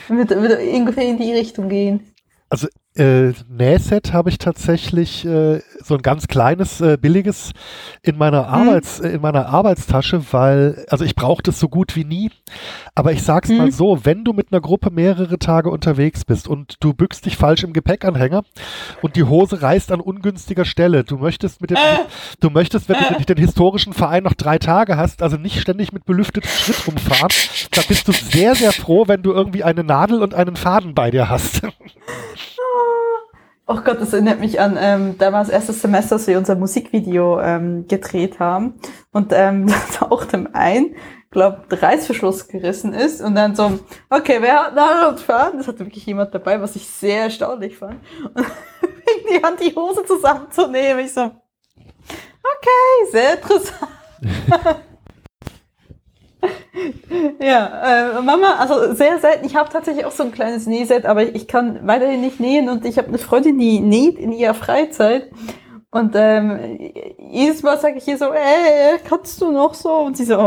Würde, 0.09 0.41
würde 0.41 0.59
ungefähr 0.59 1.09
in 1.09 1.19
die 1.19 1.33
Richtung 1.33 1.69
gehen. 1.69 2.15
Also 2.51 2.69
äh, 2.99 3.33
Nähset 3.49 4.13
habe 4.13 4.31
ich 4.31 4.39
tatsächlich 4.39 5.25
äh, 5.25 5.61
so 5.83 5.95
ein 5.95 6.03
ganz 6.03 6.27
kleines, 6.27 6.81
äh, 6.81 6.99
billiges 7.01 7.53
in 8.03 8.19
meiner 8.19 8.43
mhm. 8.43 8.55
Arbeits, 8.55 9.01
äh, 9.01 9.11
in 9.11 9.21
meiner 9.21 9.47
Arbeitstasche, 9.47 10.33
weil, 10.33 10.85
also 10.89 11.05
ich 11.05 11.15
brauche 11.15 11.43
das 11.43 11.61
so 11.61 11.69
gut 11.69 11.97
wie 11.97 12.05
nie. 12.05 12.31
Aber 12.95 13.13
ich 13.13 13.23
sag's 13.23 13.49
mhm. 13.49 13.59
mal 13.59 13.73
so, 13.73 14.05
wenn 14.05 14.25
du 14.25 14.33
mit 14.33 14.53
einer 14.53 14.61
Gruppe 14.61 14.91
mehrere 14.91 15.39
Tage 15.39 15.71
unterwegs 15.71 16.25
bist 16.25 16.49
und 16.49 16.77
du 16.81 16.93
bückst 16.93 17.25
dich 17.27 17.37
falsch 17.37 17.63
im 17.63 17.73
Gepäckanhänger 17.73 18.43
und 19.01 19.17
die 19.17 19.25
Hose 19.25 19.63
reißt 19.63 19.93
an 19.93 20.01
ungünstiger 20.01 20.65
Stelle, 20.65 21.05
du 21.05 21.19
möchtest 21.19 21.61
mit 21.61 21.71
dem, 21.71 21.77
äh. 21.77 22.01
du 22.41 22.51
möchtest, 22.51 22.89
wenn 22.89 22.97
du 22.99 23.15
äh. 23.15 23.25
den 23.25 23.39
historischen 23.39 23.93
Verein 23.93 24.25
noch 24.25 24.35
drei 24.35 24.59
Tage 24.59 24.97
hast, 24.97 25.23
also 25.23 25.37
nicht 25.37 25.61
ständig 25.61 25.93
mit 25.93 26.05
belüftetem 26.05 26.51
Schritt 26.51 26.87
rumfahren, 26.87 27.31
da 27.71 27.83
bist 27.87 28.09
du 28.09 28.13
sehr, 28.13 28.55
sehr 28.55 28.73
froh, 28.73 29.05
wenn 29.07 29.23
du 29.23 29.33
irgendwie 29.33 29.63
eine 29.63 29.85
Nadel 29.85 30.23
und 30.23 30.35
einen 30.35 30.57
Faden 30.57 30.95
bei 30.95 31.11
dir 31.11 31.29
hast. 31.29 31.63
Oh 33.71 33.83
Gott, 33.85 34.01
das 34.01 34.15
erinnert 34.15 34.41
mich 34.41 34.59
an 34.59 34.79
ähm, 34.81 35.19
damals 35.19 35.51
erstes 35.51 35.83
Semester, 35.83 36.15
als 36.15 36.27
wir 36.27 36.39
unser 36.39 36.55
Musikvideo 36.55 37.39
ähm, 37.39 37.87
gedreht 37.87 38.41
haben. 38.41 38.81
Und 39.13 39.31
ähm, 39.35 39.67
da 40.01 40.07
taucht 40.07 40.33
dem 40.33 40.49
ein, 40.55 40.97
glaub, 41.31 41.69
der 41.69 41.83
Reißverschluss 41.83 42.49
gerissen 42.49 42.95
ist. 42.95 43.21
Und 43.21 43.35
dann 43.35 43.55
so, 43.55 43.79
okay, 44.09 44.39
wer 44.41 44.75
hat 44.75 45.11
und 45.11 45.21
Faden? 45.21 45.59
Das 45.59 45.69
hatte 45.69 45.81
wirklich 45.81 46.07
jemand 46.07 46.35
dabei, 46.35 46.63
was 46.63 46.77
ich 46.77 46.89
sehr 46.89 47.25
erstaunlich 47.25 47.77
fand. 47.77 48.01
Und 48.35 48.47
die 49.31 49.43
Hand 49.43 49.61
die 49.61 49.75
Hose 49.75 50.03
zusammenzunehmen. 50.05 51.05
Ich 51.05 51.13
so, 51.13 51.23
okay, 51.23 53.11
sehr 53.11 53.35
interessant. 53.35 53.91
Ja, 57.41 58.19
äh, 58.19 58.23
Mama, 58.23 58.57
also 58.59 58.95
sehr 58.95 59.19
selten. 59.19 59.47
Ich 59.47 59.57
habe 59.57 59.71
tatsächlich 59.71 60.05
auch 60.05 60.13
so 60.13 60.25
ein 60.25 60.33
kleines 60.33 60.67
Nähset, 60.67 61.07
aber 61.07 61.23
ich 61.23 61.49
kann 61.49 61.87
weiterhin 61.87 62.21
nicht 62.21 62.41
nähen 62.41 62.69
und 62.69 62.85
ich 62.85 62.99
habe 62.99 63.09
eine 63.09 63.19
Freundin, 63.19 63.59
die 63.59 63.81
näht 63.81 64.19
in 64.19 64.33
ihrer 64.33 64.55
Freizeit. 64.55 65.29
Und 65.91 66.13
ähm, 66.17 66.59
jedes 67.33 67.63
Mal 67.63 67.79
sage 67.81 67.97
ich 67.97 68.07
ihr 68.07 68.19
so, 68.19 68.27
ey, 68.27 68.99
kannst 69.09 69.41
du 69.41 69.51
noch 69.51 69.73
so? 69.73 69.89
Und 69.89 70.19
sie 70.19 70.27
so, 70.27 70.35
oh, 70.37 70.41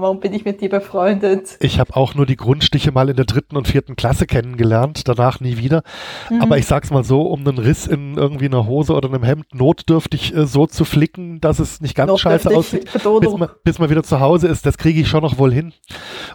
warum 0.00 0.20
bin 0.20 0.32
ich 0.32 0.44
mit 0.44 0.60
dir 0.60 0.68
befreundet? 0.68 1.56
Ich 1.58 1.80
habe 1.80 1.96
auch 1.96 2.14
nur 2.14 2.24
die 2.24 2.36
Grundstiche 2.36 2.92
mal 2.92 3.08
in 3.08 3.16
der 3.16 3.24
dritten 3.24 3.56
und 3.56 3.66
vierten 3.66 3.96
Klasse 3.96 4.26
kennengelernt, 4.26 5.08
danach 5.08 5.40
nie 5.40 5.56
wieder. 5.56 5.82
Mhm. 6.30 6.40
Aber 6.40 6.56
ich 6.56 6.66
sag's 6.66 6.90
mal 6.92 7.02
so, 7.02 7.22
um 7.22 7.40
einen 7.40 7.58
Riss 7.58 7.88
in 7.88 8.16
irgendwie 8.16 8.44
einer 8.46 8.68
Hose 8.68 8.92
oder 8.94 9.08
einem 9.08 9.24
Hemd 9.24 9.52
notdürftig 9.56 10.32
äh, 10.36 10.46
so 10.46 10.68
zu 10.68 10.84
flicken, 10.84 11.40
dass 11.40 11.58
es 11.58 11.80
nicht 11.80 11.96
ganz 11.96 12.20
scheiße 12.20 12.48
aussieht, 12.54 12.88
bis 12.92 13.04
man, 13.36 13.48
bis 13.64 13.78
man 13.80 13.90
wieder 13.90 14.04
zu 14.04 14.20
Hause 14.20 14.46
ist, 14.46 14.64
das 14.64 14.78
kriege 14.78 15.00
ich 15.00 15.08
schon 15.08 15.22
noch 15.22 15.38
wohl 15.38 15.52
hin. 15.52 15.72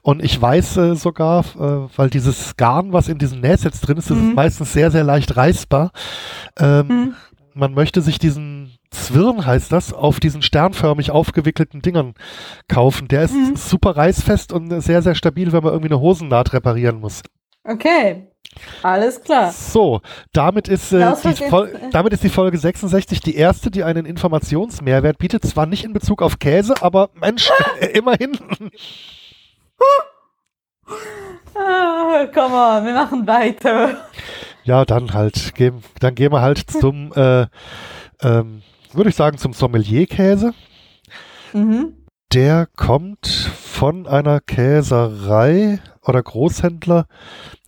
Und 0.02 0.22
ich 0.22 0.42
weiß 0.42 0.76
äh, 0.76 0.96
sogar, 0.98 1.46
äh, 1.58 1.88
weil 1.96 2.10
dieses 2.10 2.58
Garn, 2.58 2.92
was 2.92 3.08
in 3.08 3.18
diesem 3.18 3.40
Nähsets 3.40 3.80
drin 3.80 3.96
ist, 3.96 4.10
das 4.10 4.18
ist 4.18 4.24
Mhm. 4.24 4.34
meistens 4.36 4.74
sehr, 4.74 4.92
sehr 4.92 5.06
leicht 5.06 5.38
reißbar. 5.38 5.92
Ähm, 6.60 6.88
Mhm. 6.88 7.16
Man 7.56 7.74
möchte 7.74 8.02
sich 8.02 8.20
diesen 8.20 8.78
Zwirn, 8.92 9.46
heißt 9.46 9.72
das, 9.72 9.94
auf 9.94 10.20
diesen 10.20 10.42
sternförmig 10.42 11.12
aufgewickelten 11.12 11.82
Dingern 11.82 12.14
kaufen. 12.68 13.08
Der 13.08 13.24
ist 13.24 13.34
Mhm. 13.34 13.56
super 13.56 13.96
reißfest 13.98 14.54
und 14.54 14.70
sehr, 14.82 15.02
sehr 15.02 15.16
stabil, 15.16 15.52
wenn 15.52 15.64
man 15.64 15.74
irgendwie 15.74 15.92
eine 15.94 16.00
Hosennaht 16.02 16.54
reparieren 16.54 17.00
muss. 17.00 17.22
Okay, 17.66 18.28
alles 18.84 19.22
klar. 19.22 19.52
So, 19.52 20.02
damit 20.34 20.68
ist, 20.68 20.92
äh, 20.92 21.14
die 21.24 21.44
Fol 21.50 21.70
äh, 21.70 21.90
damit 21.92 22.12
ist 22.14 22.24
die 22.24 22.30
Folge 22.30 22.58
66 22.58 23.22
die 23.22 23.36
erste, 23.36 23.72
die 23.72 23.84
einen 23.84 24.06
Informationsmehrwert 24.06 25.18
bietet. 25.18 25.46
Zwar 25.46 25.66
nicht 25.66 25.86
in 25.86 25.94
Bezug 25.94 26.22
auf 26.22 26.40
Käse, 26.40 26.76
aber 26.82 27.10
Mensch, 27.14 27.50
äh, 27.80 27.88
immerhin. 27.98 28.38
Ah, 31.56 32.26
come 32.34 32.56
on, 32.56 32.86
wir 32.86 32.94
machen 32.94 33.26
weiter. 33.28 34.08
Ja, 34.64 34.86
dann 34.86 35.14
halt, 35.14 35.56
gehen, 35.56 35.84
dann 36.00 36.16
gehen 36.16 36.32
wir 36.32 36.42
halt 36.42 36.60
zum, 36.70 37.12
äh, 37.14 37.48
ähm, 38.22 38.62
würde 38.94 39.10
ich 39.10 39.16
sagen, 39.16 39.38
zum 39.38 39.54
Sommelier-Käse. 39.54 40.54
Mhm. 41.54 41.98
Der 42.34 42.68
kommt 42.76 43.28
von 43.28 44.08
einer 44.08 44.40
Käserei 44.40 45.80
oder 46.02 46.24
Großhändler 46.24 47.08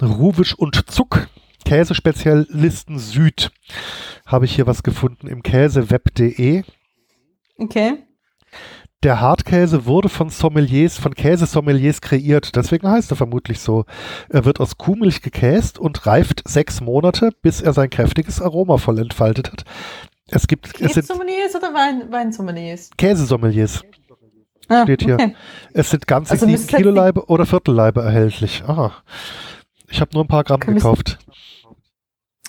Ruwisch 0.01 0.55
und 0.55 0.89
Zuck. 0.89 1.27
Käsespezialisten 1.65 2.99
Süd. 2.99 3.51
Habe 4.25 4.45
ich 4.45 4.55
hier 4.55 4.67
was 4.67 4.83
gefunden 4.83 5.27
im 5.27 5.43
käseweb.de. 5.43 6.63
Okay. 7.57 8.03
Der 9.05 9.21
Hartkäse 9.21 9.85
wurde 9.85 10.09
von 10.09 10.29
Sommeliers, 10.31 10.97
von 10.97 11.13
Käsesommeliers 11.13 12.01
kreiert. 12.01 12.55
Deswegen 12.55 12.89
heißt 12.89 13.11
er 13.11 13.15
vermutlich 13.15 13.59
so. 13.59 13.85
Er 14.29 14.45
wird 14.45 14.59
aus 14.59 14.79
Kuhmilch 14.79 15.21
gekäst 15.21 15.77
und 15.77 16.07
reift 16.07 16.41
sechs 16.47 16.81
Monate, 16.81 17.29
bis 17.43 17.61
er 17.61 17.73
sein 17.73 17.91
kräftiges 17.91 18.41
Aroma 18.41 18.77
voll 18.77 18.97
entfaltet 18.97 19.51
hat. 19.51 19.63
Es 20.31 20.47
gibt, 20.47 20.73
Käsesommeliers 20.73 21.53
oder 21.55 21.71
Wein, 21.75 22.11
Weinsommeliers? 22.11 22.89
Käsesommeliers. 22.97 23.83
Ah, 24.69 24.81
Steht 24.85 25.03
hier. 25.03 25.13
Okay. 25.13 25.35
Es 25.73 25.91
sind 25.91 26.07
ganze 26.07 26.31
Also 26.31 26.47
sieben 26.47 26.53
müsste 26.53 26.65
es 26.69 26.73
halt 26.73 26.81
Kilo 26.81 26.91
nicht- 26.91 26.97
Leibe 26.99 27.25
oder 27.27 27.45
Viertelleibe 27.45 28.01
erhältlich. 28.01 28.63
Aha. 28.65 28.91
Ich 29.87 30.01
habe 30.01 30.09
nur 30.15 30.23
ein 30.23 30.27
paar 30.27 30.43
Gramm 30.43 30.61
wir- 30.65 30.73
gekauft. 30.73 31.19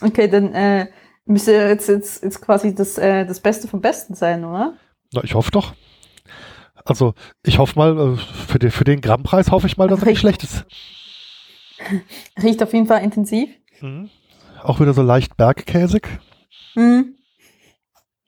okay, 0.00 0.26
dann 0.26 0.54
äh, 0.54 0.86
müsste 1.26 1.52
jetzt, 1.52 1.86
jetzt, 1.90 2.22
jetzt 2.24 2.40
quasi 2.40 2.74
das, 2.74 2.96
äh, 2.96 3.26
das 3.26 3.40
Beste 3.40 3.68
vom 3.68 3.82
Besten 3.82 4.14
sein, 4.14 4.42
oder? 4.42 4.72
Na, 5.12 5.22
ich 5.22 5.34
hoffe 5.34 5.50
doch. 5.50 5.74
Also, 6.86 7.14
ich 7.44 7.58
hoffe 7.58 7.78
mal, 7.78 8.14
äh, 8.14 8.16
für 8.16 8.58
den, 8.58 8.70
für 8.70 8.84
den 8.84 9.00
Grammpreis 9.00 9.50
hoffe 9.50 9.66
ich 9.66 9.76
mal, 9.76 9.88
dass 9.88 10.00
er 10.00 10.06
nicht 10.06 10.20
schlecht 10.20 10.42
ist. 10.44 10.64
Riecht 12.42 12.62
auf 12.62 12.72
jeden 12.72 12.86
Fall 12.86 13.02
intensiv. 13.02 13.50
Mhm. 13.80 14.08
Auch 14.62 14.80
wieder 14.80 14.94
so 14.94 15.02
leicht 15.02 15.36
bergkäsig. 15.36 16.08
Mhm. 16.74 17.14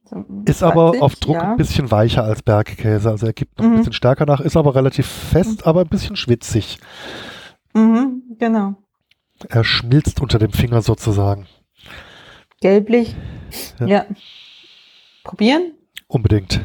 So, 0.04 0.24
Ist 0.46 0.62
aber 0.62 1.02
auf 1.02 1.16
Druck 1.16 1.36
ja. 1.36 1.50
ein 1.52 1.56
bisschen 1.56 1.90
weicher 1.90 2.24
als 2.24 2.42
Bergkäse. 2.42 3.10
Also 3.10 3.26
er 3.26 3.32
gibt 3.32 3.58
noch 3.58 3.64
ein 3.64 3.72
Mhm. 3.72 3.76
bisschen 3.78 3.92
stärker 3.92 4.26
nach, 4.26 4.40
ist 4.40 4.56
aber 4.56 4.74
relativ 4.74 5.06
fest, 5.06 5.66
aber 5.66 5.82
ein 5.82 5.88
bisschen 5.88 6.16
schwitzig. 6.16 6.78
Mhm, 7.74 8.22
genau. 8.38 8.74
Er 9.48 9.64
schmilzt 9.64 10.20
unter 10.20 10.38
dem 10.38 10.52
Finger 10.52 10.82
sozusagen. 10.82 11.46
Gelblich. 12.60 13.14
Ja. 13.80 13.86
Ja. 13.86 14.06
Probieren? 15.24 15.72
Unbedingt. 16.08 16.60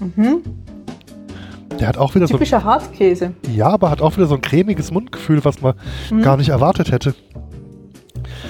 Mhm. 0.00 0.42
Der 1.78 1.88
hat 1.88 1.96
auch 1.98 2.14
wieder 2.14 2.26
so, 2.28 2.34
Typischer 2.34 2.62
Hartkäse. 2.62 3.32
ja, 3.52 3.68
aber 3.68 3.90
hat 3.90 4.00
auch 4.00 4.16
wieder 4.16 4.26
so 4.26 4.36
ein 4.36 4.40
cremiges 4.40 4.90
Mundgefühl, 4.92 5.44
was 5.44 5.60
man 5.60 5.74
Mhm. 6.10 6.22
gar 6.22 6.36
nicht 6.36 6.50
erwartet 6.50 6.92
hätte. 6.92 7.14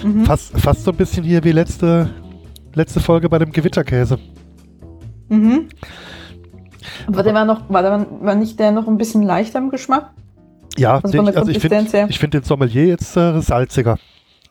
Mhm. 0.03 0.25
Fast, 0.27 0.59
fast 0.59 0.85
so 0.85 0.91
ein 0.91 0.97
bisschen 0.97 1.25
hier 1.25 1.43
wie 1.45 1.53
letzte, 1.53 2.11
letzte 2.75 3.01
Folge 3.01 3.29
bei 3.29 3.39
dem 3.39 3.51
Gewitterkäse. 3.53 4.19
Mhm. 5.29 5.69
Aber 7.07 7.23
der 7.23 7.33
war 7.35 7.45
noch, 7.47 7.69
war, 7.71 7.83
der, 7.83 8.07
war 8.21 8.35
nicht 8.35 8.59
der 8.61 8.73
noch 8.73 8.87
ein 8.89 8.99
bisschen 8.99 9.23
leichter 9.23 9.59
im 9.59 9.71
Geschmack? 9.71 10.11
Ja, 10.77 10.97
Also 10.97 11.09
den, 11.09 11.35
also 11.37 11.51
ich 11.51 11.61
finde 11.61 11.87
find 12.13 12.35
den 12.35 12.43
Sommelier 12.43 12.87
jetzt 12.87 13.17
äh, 13.17 13.41
salziger. 13.41 13.99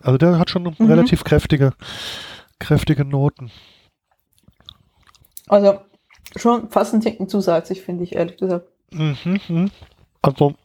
Also 0.02 0.18
der 0.18 0.40
hat 0.40 0.50
schon 0.50 0.64
Mhm. 0.64 0.88
relativ 0.88 1.24
kräftige, 1.24 1.74
kräftige 2.60 3.06
Noten. 3.06 3.52
Also 5.48 5.76
schon 6.36 6.70
fast 6.70 6.94
ein 6.94 7.02
Ticken 7.02 7.28
zu 7.30 7.40
salzig, 7.42 7.82
finde 7.82 8.04
ich, 8.04 8.16
ehrlich 8.16 8.38
gesagt. 8.38 8.68
Mhm, 8.92 9.40
mhm. 9.48 9.72
Also 10.22 10.56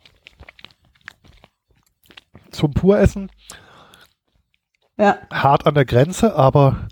zum 2.51 2.73
Puressen 2.73 3.31
Ja. 4.99 5.19
hart 5.33 5.67
an 5.67 5.75
der 5.75 5.85
Grenze, 5.85 6.35
aber 6.35 6.89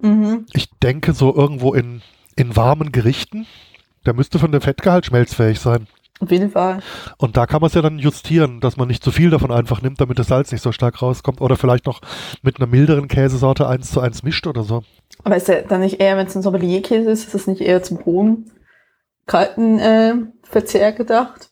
Mhm. 0.00 0.46
ich 0.52 0.70
denke 0.82 1.12
so 1.14 1.34
irgendwo 1.34 1.72
in, 1.74 2.02
in 2.36 2.56
warmen 2.56 2.92
Gerichten, 2.92 3.46
der 4.06 4.14
müsste 4.14 4.38
von 4.38 4.52
dem 4.52 4.60
Fettgehalt 4.60 5.06
schmelzfähig 5.06 5.58
sein. 5.60 5.86
Auf 6.20 6.30
jeden 6.30 6.50
Fall. 6.50 6.80
Und 7.18 7.36
da 7.36 7.46
kann 7.46 7.60
man 7.60 7.68
es 7.68 7.74
ja 7.74 7.82
dann 7.82 7.98
justieren, 7.98 8.60
dass 8.60 8.76
man 8.76 8.86
nicht 8.86 9.02
zu 9.02 9.10
viel 9.10 9.30
davon 9.30 9.50
einfach 9.50 9.82
nimmt, 9.82 10.00
damit 10.00 10.18
das 10.18 10.28
Salz 10.28 10.52
nicht 10.52 10.62
so 10.62 10.70
stark 10.70 11.02
rauskommt. 11.02 11.40
Oder 11.40 11.56
vielleicht 11.56 11.86
noch 11.86 12.00
mit 12.42 12.58
einer 12.58 12.68
milderen 12.68 13.08
Käsesorte 13.08 13.66
eins 13.68 13.90
zu 13.90 14.00
eins 14.00 14.22
mischt 14.22 14.46
oder 14.46 14.62
so. 14.62 14.84
Aber 15.24 15.36
ist 15.36 15.48
der 15.48 15.62
dann 15.62 15.80
nicht 15.80 16.00
eher, 16.00 16.16
wenn 16.16 16.26
es 16.26 16.34
ein 16.36 16.42
Sommelierkäse 16.42 17.10
ist, 17.10 17.24
ist 17.24 17.34
das 17.34 17.46
nicht 17.46 17.60
eher 17.62 17.82
zum 17.82 18.04
hohen, 18.04 18.50
kalten 19.26 19.78
äh, 19.78 20.14
Verzehr 20.42 20.92
gedacht? 20.92 21.50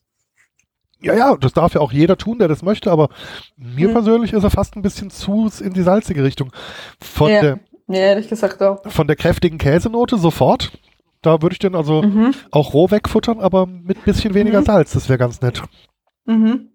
Ja, 1.00 1.14
ja, 1.14 1.36
das 1.36 1.52
darf 1.52 1.74
ja 1.74 1.80
auch 1.80 1.90
jeder 1.90 2.16
tun, 2.16 2.38
der 2.38 2.46
das 2.48 2.62
möchte, 2.62 2.90
aber 2.92 3.08
mir 3.56 3.88
Mhm. 3.88 3.92
persönlich 3.94 4.32
ist 4.32 4.44
er 4.44 4.50
fast 4.50 4.76
ein 4.76 4.82
bisschen 4.82 5.10
zu 5.10 5.50
in 5.60 5.72
die 5.72 5.82
salzige 5.82 6.22
Richtung. 6.22 6.52
Von, 7.00 7.30
Ja. 7.30 7.40
der, 7.40 7.58
Ja, 7.88 7.96
ehrlich 8.00 8.28
gesagt 8.28 8.62
auch. 8.62 8.82
von 8.88 9.06
der 9.08 9.16
kräftigen 9.16 9.58
Käsenote 9.58 10.16
sofort. 10.18 10.70
Da 11.22 11.40
würde 11.40 11.54
ich 11.54 11.58
den 11.58 11.74
also 11.74 12.02
Mhm. 12.02 12.34
auch 12.50 12.74
roh 12.74 12.90
wegfuttern, 12.90 13.40
aber 13.40 13.66
mit 13.66 14.04
bisschen 14.04 14.34
weniger 14.34 14.60
Mhm. 14.60 14.64
Salz. 14.66 14.92
Das 14.92 15.08
wäre 15.08 15.18
ganz 15.18 15.40
nett. 15.40 15.62
Mhm. 16.26 16.68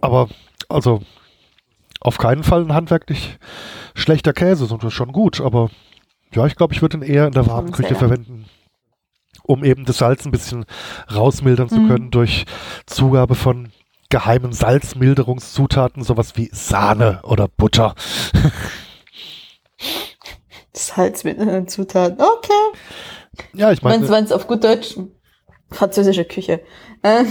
Aber 0.00 0.28
also 0.68 1.00
auf 2.02 2.18
keinen 2.18 2.42
Fall 2.42 2.62
ein 2.62 2.74
handwerklich 2.74 3.38
schlechter 3.94 4.32
Käse, 4.32 4.66
sondern 4.66 4.90
schon 4.90 5.12
gut. 5.12 5.40
Aber 5.40 5.70
ja, 6.34 6.46
ich 6.46 6.56
glaube, 6.56 6.74
ich 6.74 6.82
würde 6.82 6.98
ihn 6.98 7.02
eher 7.02 7.26
in 7.26 7.32
der 7.32 7.46
warmen 7.46 7.72
Küche 7.72 7.94
verwenden, 7.94 8.46
um 9.44 9.64
eben 9.64 9.84
das 9.84 9.98
Salz 9.98 10.24
ein 10.24 10.32
bisschen 10.32 10.64
rausmildern 11.14 11.68
zu 11.68 11.80
Mhm. 11.80 11.88
können 11.88 12.10
durch 12.10 12.44
Zugabe 12.86 13.34
von 13.34 13.70
geheimen 14.08 14.52
Salzmilderungszutaten, 14.52 16.02
sowas 16.02 16.36
wie 16.36 16.50
Sahne 16.52 17.20
oder 17.22 17.48
Butter. 17.48 17.94
Salz 20.74 21.24
mit 21.24 21.38
einer 21.38 21.66
Zutat. 21.66 22.20
Okay. 22.20 22.78
Ja, 23.54 23.72
ich 23.72 23.82
meine, 23.82 24.08
Wenn 24.08 24.24
es 24.24 24.32
auf 24.32 24.46
gut 24.46 24.64
Deutsch 24.64 24.96
französische 25.70 26.24
Küche. 26.24 26.60
Äh, 27.02 27.24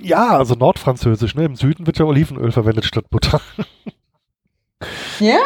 ja, 0.00 0.36
also 0.36 0.54
nordfranzösisch, 0.54 1.34
ne? 1.34 1.44
Im 1.44 1.56
Süden 1.56 1.86
wird 1.86 1.98
ja 1.98 2.04
Olivenöl 2.04 2.52
verwendet 2.52 2.84
statt 2.84 3.10
Butter. 3.10 3.40
ja? 5.20 5.38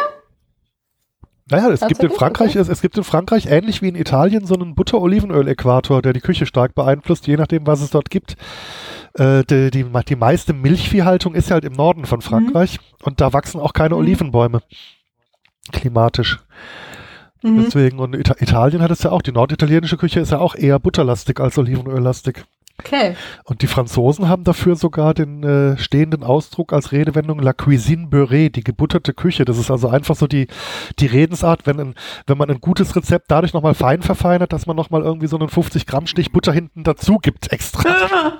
Naja, 1.49 1.69
es 1.69 1.81
gibt 1.87 2.03
in? 2.03 2.09
Frankreich, 2.09 2.55
es, 2.55 2.67
es 2.67 2.81
gibt 2.81 2.97
in 2.97 3.03
Frankreich 3.05 3.45
ähnlich 3.45 3.81
wie 3.81 3.87
in 3.87 3.95
Italien 3.95 4.45
so 4.45 4.55
einen 4.55 4.75
Butter-Olivenöl-Äquator, 4.75 6.01
der 6.01 6.11
die 6.11 6.19
Küche 6.19 6.45
stark 6.45 6.75
beeinflusst, 6.75 7.25
je 7.27 7.37
nachdem, 7.37 7.65
was 7.65 7.81
es 7.81 7.91
dort 7.91 8.09
gibt. 8.09 8.35
Äh, 9.13 9.43
die, 9.45 9.71
die, 9.71 9.85
die 10.07 10.15
meiste 10.15 10.53
Milchviehhaltung 10.53 11.35
ist 11.35 11.49
ja 11.49 11.53
halt 11.53 11.65
im 11.65 11.73
Norden 11.73 12.05
von 12.05 12.21
Frankreich 12.21 12.79
und 13.03 13.21
da 13.21 13.31
wachsen 13.31 13.61
auch 13.61 13.73
keine 13.73 13.95
Mhm. 13.95 14.01
Olivenbäume. 14.01 14.61
Klimatisch. 15.71 16.39
Mhm. 17.41 17.63
Deswegen, 17.63 17.99
und 17.99 18.15
Ita 18.15 18.35
Italien 18.39 18.81
hat 18.81 18.91
es 18.91 19.03
ja 19.03 19.11
auch, 19.11 19.21
die 19.21 19.31
norditalienische 19.31 19.97
Küche 19.97 20.19
ist 20.19 20.31
ja 20.31 20.39
auch 20.39 20.55
eher 20.55 20.79
butterlastig 20.79 21.39
als 21.39 21.57
olivenöllastig. 21.57 22.43
Okay. 22.79 23.15
Und 23.43 23.63
die 23.63 23.67
Franzosen 23.67 24.29
haben 24.29 24.43
dafür 24.43 24.75
sogar 24.75 25.13
den 25.13 25.43
äh, 25.43 25.77
stehenden 25.77 26.23
Ausdruck 26.23 26.73
als 26.73 26.91
Redewendung 26.91 27.39
La 27.39 27.53
Cuisine 27.53 28.07
Beurrée, 28.07 28.49
die 28.49 28.63
gebutterte 28.63 29.13
Küche. 29.13 29.45
Das 29.45 29.57
ist 29.57 29.71
also 29.71 29.89
einfach 29.89 30.15
so 30.15 30.27
die, 30.27 30.47
die 30.99 31.07
Redensart, 31.07 31.65
wenn, 31.65 31.79
ein, 31.79 31.95
wenn 32.27 32.37
man 32.37 32.49
ein 32.49 32.61
gutes 32.61 32.95
Rezept 32.95 33.31
dadurch 33.31 33.53
nochmal 33.53 33.73
fein 33.73 34.03
verfeinert, 34.03 34.53
dass 34.53 34.67
man 34.67 34.75
nochmal 34.75 35.01
irgendwie 35.01 35.27
so 35.27 35.37
einen 35.37 35.49
50 35.49 35.87
Gramm 35.87 36.05
Stich 36.05 36.31
Butter 36.31 36.53
hinten 36.53 36.83
dazu 36.83 37.17
gibt 37.17 37.51
extra. 37.51 38.39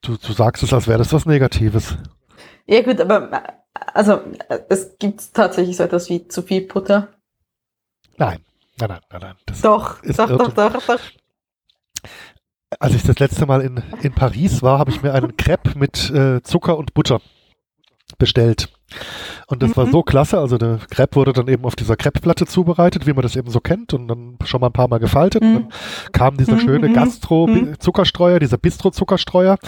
Du, 0.00 0.16
du 0.16 0.32
sagst 0.32 0.64
es, 0.64 0.72
als 0.72 0.88
wäre 0.88 0.98
das 0.98 1.12
was 1.12 1.26
Negatives. 1.26 1.96
Ja 2.66 2.82
gut, 2.82 3.00
aber 3.00 3.42
also 3.94 4.20
es 4.68 4.98
gibt 4.98 5.32
tatsächlich 5.32 5.76
so 5.76 5.84
etwas 5.84 6.08
wie 6.08 6.26
zu 6.26 6.42
viel 6.42 6.66
Butter. 6.66 7.08
Nein, 8.16 8.40
nein, 8.78 8.88
nein, 8.88 9.00
nein, 9.10 9.20
nein. 9.20 9.34
Das 9.46 9.60
Doch, 9.60 10.02
ist 10.02 10.18
doch, 10.18 10.28
doch, 10.28 10.52
doch, 10.52 10.72
doch. 10.86 11.00
Als 12.80 12.94
ich 12.94 13.02
das 13.02 13.18
letzte 13.18 13.46
Mal 13.46 13.60
in, 13.60 13.82
in 14.02 14.12
Paris 14.14 14.62
war, 14.62 14.78
habe 14.78 14.90
ich 14.90 15.02
mir 15.02 15.12
einen 15.12 15.36
Crepe 15.36 15.78
mit 15.78 16.10
äh, 16.10 16.42
Zucker 16.42 16.78
und 16.78 16.94
Butter 16.94 17.20
bestellt. 18.18 18.68
Und 19.46 19.62
das 19.62 19.76
war 19.76 19.86
Mhm. 19.86 19.92
so 19.92 20.02
klasse. 20.02 20.38
Also 20.38 20.58
der 20.58 20.78
Crepe 20.90 21.16
wurde 21.16 21.32
dann 21.32 21.48
eben 21.48 21.64
auf 21.64 21.76
dieser 21.76 21.96
Crepeplatte 21.96 22.46
zubereitet, 22.46 23.06
wie 23.06 23.12
man 23.12 23.22
das 23.22 23.36
eben 23.36 23.50
so 23.50 23.60
kennt, 23.60 23.94
und 23.94 24.08
dann 24.08 24.36
schon 24.44 24.60
mal 24.60 24.68
ein 24.68 24.72
paar 24.72 24.88
Mal 24.88 24.98
gefaltet. 24.98 25.42
Mhm. 25.42 25.54
dann 25.54 25.68
kam 26.12 26.36
dieser 26.36 26.54
Mhm, 26.54 26.60
schöne 26.60 26.88
mhm, 26.88 26.94
Gastro-Zuckerstreuer, 26.94 28.38
dieser 28.38 28.58
Bistro-Zuckerstreuer 28.58 29.58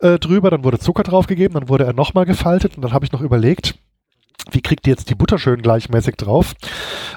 äh, 0.00 0.18
drüber. 0.18 0.50
Dann 0.50 0.64
wurde 0.64 0.78
Zucker 0.78 1.02
draufgegeben, 1.02 1.54
dann 1.58 1.68
wurde 1.68 1.84
er 1.84 1.92
nochmal 1.92 2.24
gefaltet 2.26 2.76
und 2.76 2.82
dann 2.82 2.92
habe 2.92 3.04
ich 3.04 3.12
noch 3.12 3.20
überlegt, 3.20 3.76
wie 4.50 4.60
kriegt 4.62 4.86
die 4.86 4.90
jetzt 4.90 5.10
die 5.10 5.14
Butter 5.14 5.38
schön 5.38 5.62
gleichmäßig 5.62 6.16
drauf? 6.16 6.54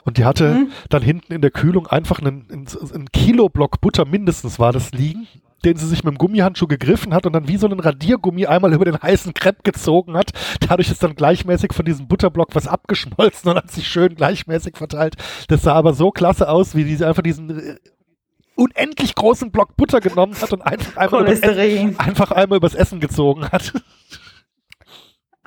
Und 0.04 0.18
die 0.18 0.26
hatte 0.26 0.54
Mhm. 0.56 0.72
dann 0.90 1.02
hinten 1.04 1.34
in 1.34 1.42
der 1.42 1.52
Kühlung 1.52 1.88
einfach 1.88 2.20
einen, 2.20 2.48
einen, 2.52 3.12
Kiloblock 3.12 3.82
Butter 3.82 4.06
mindestens 4.06 4.58
war 4.60 4.72
das 4.72 4.92
liegen, 4.92 5.28
den 5.66 5.76
sie 5.78 5.88
sich 5.88 6.04
mit 6.04 6.14
dem 6.14 6.18
Gummihandschuh 6.18 6.68
gegriffen 6.68 7.14
hat 7.14 7.26
und 7.26 7.34
dann 7.34 7.48
wie 7.48 7.58
so 7.58 7.68
einen 7.68 7.80
Radiergummi 7.82 8.46
einmal 8.46 8.74
über 8.74 8.86
den 8.86 8.98
heißen 9.02 9.34
Crepe 9.34 9.62
gezogen 9.64 10.16
hat. 10.16 10.32
Dadurch 10.68 10.90
ist 10.90 11.04
dann 11.04 11.16
gleichmäßig 11.16 11.74
von 11.74 11.86
diesem 11.86 12.08
Butterblock 12.08 12.56
was 12.56 12.68
abgeschmolzen 12.68 13.52
und 13.52 13.58
hat 13.58 13.70
sich 13.72 13.88
schön 13.88 14.16
gleichmäßig 14.16 14.78
verteilt. 14.78 15.16
Das 15.50 15.62
sah 15.62 15.74
aber 15.74 15.94
so 15.94 16.12
klasse 16.12 16.50
aus, 16.50 16.76
wie 16.76 16.86
diese 16.86 17.08
einfach 17.08 17.24
diesen 17.24 17.50
äh, 17.60 17.76
unendlich 18.56 19.16
großen 19.16 19.52
Block 19.52 19.76
Butter 19.78 20.00
genommen 20.02 20.36
hat 20.42 20.52
und 20.54 20.62
einfach 20.62 20.96
einmal, 20.98 21.24
übers 21.24 21.42
einfach 22.00 22.32
einmal 22.32 22.58
übers 22.58 22.74
Essen 22.74 23.00
gezogen 23.00 23.48
hat. 23.50 23.74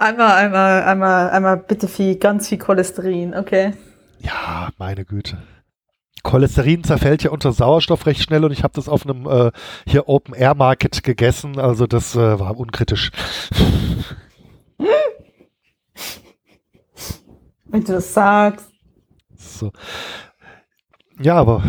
Einmal, 0.02 0.32
einmal, 0.32 0.82
einmal, 0.82 1.30
einmal 1.30 1.56
bitte 1.58 1.86
viel, 1.86 2.16
ganz 2.16 2.48
viel 2.48 2.58
Cholesterin, 2.58 3.36
okay. 3.36 3.74
Ja, 4.18 4.70
meine 4.76 5.04
Güte. 5.04 5.40
Cholesterin 6.24 6.82
zerfällt 6.82 7.22
ja 7.22 7.30
unter 7.30 7.52
Sauerstoff 7.52 8.04
recht 8.06 8.20
schnell 8.20 8.44
und 8.44 8.50
ich 8.50 8.64
habe 8.64 8.74
das 8.74 8.88
auf 8.88 9.06
einem 9.06 9.28
äh, 9.28 9.52
hier 9.86 10.08
Open 10.08 10.34
Air 10.34 10.56
Market 10.56 11.04
gegessen, 11.04 11.56
also 11.60 11.86
das 11.86 12.16
äh, 12.16 12.40
war 12.40 12.58
unkritisch. 12.58 13.12
Wenn 17.66 17.84
du 17.84 17.92
das 17.92 18.12
sagst. 18.12 18.72
So. 19.36 19.70
Ja, 21.20 21.36
aber 21.36 21.62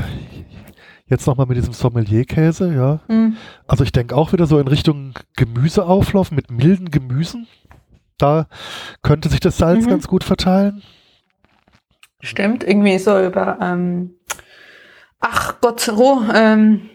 jetzt 1.06 1.28
nochmal 1.28 1.46
mit 1.46 1.58
diesem 1.58 1.74
Sommelier-Käse, 1.74 2.74
ja. 2.74 3.02
Hm. 3.10 3.38
Also 3.68 3.84
ich 3.84 3.92
denke 3.92 4.16
auch 4.16 4.34
wieder 4.34 4.48
so 4.48 4.58
in 4.58 4.68
Richtung 4.68 5.14
Gemüseauflauf 5.36 6.32
mit 6.32 6.50
milden 6.50 6.90
Gemüsen. 6.90 7.46
Da 8.24 8.48
könnte 9.02 9.28
sich 9.28 9.42
das 9.42 9.58
Salz 9.58 9.84
Mhm. 9.84 9.90
ganz 9.90 10.08
gut 10.08 10.24
verteilen. 10.24 10.82
Stimmt, 12.22 12.64
irgendwie 12.64 12.98
so 12.98 13.22
über, 13.22 13.58
ähm, 13.62 14.16
ach 15.20 15.60
Gott, 15.60 15.90
roh, 15.90 16.22
ähm, 16.34 16.90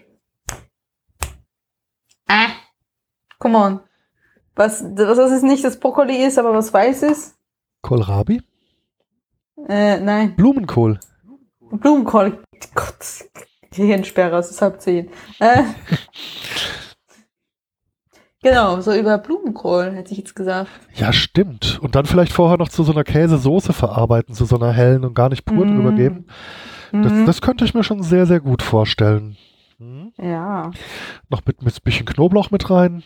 äh, 2.28 2.48
come 3.38 3.58
on. 3.58 3.80
Was, 4.54 4.82
was 4.82 5.18
ist 5.30 5.42
nicht 5.42 5.62
das 5.64 5.78
Brokkoli 5.78 6.16
ist, 6.16 6.38
aber 6.38 6.54
was 6.54 6.72
weiß 6.72 7.02
ist? 7.02 7.36
Kohlrabi? 7.82 8.40
Äh, 9.68 10.00
nein, 10.00 10.34
Blumenkohl. 10.34 10.98
Blumenkohl. 11.60 12.42
Gott, 12.74 13.28
Gehirnsperre, 13.70 14.38
es 14.38 14.50
ist 14.50 14.62
halb 14.62 14.80
zehn. 14.80 15.10
Äh, 15.40 15.62
genau, 18.42 18.80
so 18.80 18.92
über 18.94 19.18
Blumenkohl, 19.18 19.92
hätte 19.94 20.12
ich 20.12 20.18
jetzt 20.18 20.34
gesagt. 20.36 20.70
Ja, 20.94 21.12
stimmt. 21.12 21.78
Und 21.82 21.94
dann 21.94 22.06
vielleicht 22.06 22.32
vorher 22.32 22.58
noch 22.58 22.68
zu 22.68 22.82
so 22.84 22.92
einer 22.92 23.04
Käsesoße 23.04 23.72
verarbeiten, 23.72 24.34
zu 24.34 24.44
so 24.44 24.56
einer 24.56 24.72
hellen 24.72 25.04
und 25.04 25.14
gar 25.14 25.28
nicht 25.28 25.44
pur 25.44 25.64
Mm. 25.64 25.76
drüber 25.76 25.92
geben. 25.92 26.26
Das, 26.92 27.12
Mhm. 27.12 27.26
das 27.26 27.40
könnte 27.42 27.64
ich 27.64 27.74
mir 27.74 27.84
schon 27.84 28.02
sehr, 28.02 28.26
sehr 28.26 28.40
gut 28.40 28.62
vorstellen. 28.62 29.36
Hm? 29.78 30.12
ja. 30.18 30.70
Noch 31.28 31.42
mit, 31.46 31.62
mit 31.62 31.74
ein 31.74 31.80
bisschen 31.84 32.06
Knoblauch 32.06 32.50
mit 32.50 32.68
rein. 32.70 33.02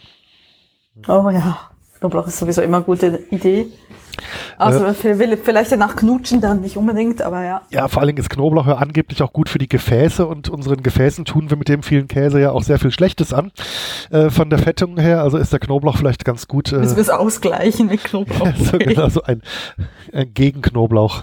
Oh 1.08 1.28
ja, 1.30 1.58
Knoblauch 2.02 2.26
ist 2.26 2.38
sowieso 2.38 2.60
immer 2.62 2.78
eine 2.78 2.84
gute 2.86 3.20
Idee. 3.30 3.66
Also 4.58 4.80
will- 5.02 5.38
vielleicht 5.42 5.72
danach 5.72 5.96
knutschen 5.96 6.42
dann 6.42 6.60
nicht 6.60 6.76
unbedingt, 6.76 7.22
aber 7.22 7.42
ja. 7.44 7.62
Ja, 7.70 7.88
vor 7.88 8.00
allen 8.02 8.08
Dingen 8.08 8.18
ist 8.18 8.28
Knoblauch 8.28 8.66
ja 8.66 8.74
angeblich 8.74 9.22
auch 9.22 9.32
gut 9.32 9.48
für 9.48 9.58
die 9.58 9.68
Gefäße 9.68 10.26
und 10.26 10.50
unseren 10.50 10.82
Gefäßen 10.82 11.24
tun 11.24 11.48
wir 11.48 11.56
mit 11.56 11.68
dem 11.68 11.82
vielen 11.82 12.08
Käse 12.08 12.38
ja 12.38 12.50
auch 12.52 12.62
sehr 12.62 12.78
viel 12.78 12.90
Schlechtes 12.90 13.32
an. 13.32 13.52
Äh, 14.10 14.28
von 14.28 14.50
der 14.50 14.58
Fettung 14.58 14.98
her, 14.98 15.22
also 15.22 15.38
ist 15.38 15.52
der 15.52 15.60
Knoblauch 15.60 15.96
vielleicht 15.96 16.26
ganz 16.26 16.46
gut. 16.46 16.72
Äh, 16.72 16.76
Müssen 16.78 16.96
wir 16.96 17.00
es 17.02 17.08
ausgleichen 17.10 17.86
mit 17.86 18.04
Knoblauch. 18.04 18.48
so, 18.56 18.76
genau, 18.78 19.08
so 19.08 19.22
ein, 19.22 19.40
ein 20.12 20.30
Gegenknoblauch. 20.34 21.22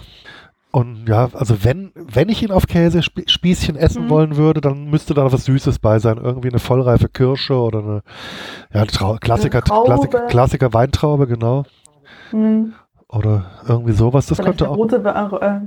Und 0.71 1.07
ja, 1.09 1.29
also 1.33 1.63
wenn, 1.63 1.91
wenn 1.95 2.29
ich 2.29 2.43
ihn 2.43 2.51
auf 2.51 2.67
Käsespießchen 2.67 3.75
essen 3.75 4.05
Mhm. 4.05 4.09
wollen 4.09 4.35
würde, 4.37 4.61
dann 4.61 4.89
müsste 4.89 5.15
da 5.15 5.31
was 5.31 5.45
Süßes 5.45 5.79
bei 5.79 5.97
sein. 5.97 6.17
Irgendwie 6.17 6.49
eine 6.49 6.59
vollreife 6.59 7.09
Kirsche 7.09 7.55
oder 7.55 7.79
eine, 7.79 8.01
ja, 8.71 8.81
eine 8.81 8.87
Trau 8.87 9.17
Klassiker, 9.19 9.61
Traube. 9.63 9.85
Klassiker, 9.87 10.19
Klassiker 10.27 10.73
Weintraube, 10.73 11.25
genau. 11.27 11.63
Hm, 12.29 12.73
Oder 13.07 13.45
irgendwie 13.67 13.93
sowas. 13.93 14.27
Das 14.27 14.37
vielleicht 14.37 14.59
könnte 14.59 14.65
eine 14.65 14.73
auch. 14.73 14.77
rote, 14.77 14.97
äh, 15.41 15.61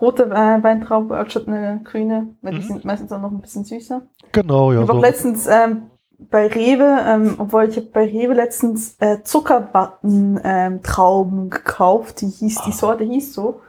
rote 0.00 0.24
äh, 0.24 0.62
Weintraube 0.62 1.16
anstatt 1.16 1.48
eine 1.48 1.80
grüne, 1.84 2.34
weil 2.42 2.52
die 2.52 2.58
Mhm. 2.58 2.62
sind 2.64 2.84
meistens 2.84 3.10
auch 3.12 3.20
noch 3.22 3.30
ein 3.30 3.40
bisschen 3.40 3.64
süßer. 3.64 4.02
Genau, 4.32 4.70
ich 4.72 4.76
ja. 4.76 4.82
habe 4.82 4.92
auch 4.92 4.96
So. 4.96 5.00
letztens 5.02 5.46
ähm, 5.46 5.84
bei 6.30 6.46
Rewe, 6.48 6.98
ähm, 7.06 7.34
obwohl 7.38 7.64
ich 7.64 7.76
habe 7.76 7.86
bei 7.86 8.04
Rewe 8.04 8.34
letztens 8.34 8.96
äh, 9.00 9.22
Zuckerwatten 9.22 10.38
ähm, 10.44 10.80
gekauft, 11.48 12.20
die 12.20 12.26
hieß, 12.28 12.60
die 12.66 12.70
Ah. 12.70 12.74
Sorte 12.74 13.04
hieß 13.04 13.32
so. 13.32 13.60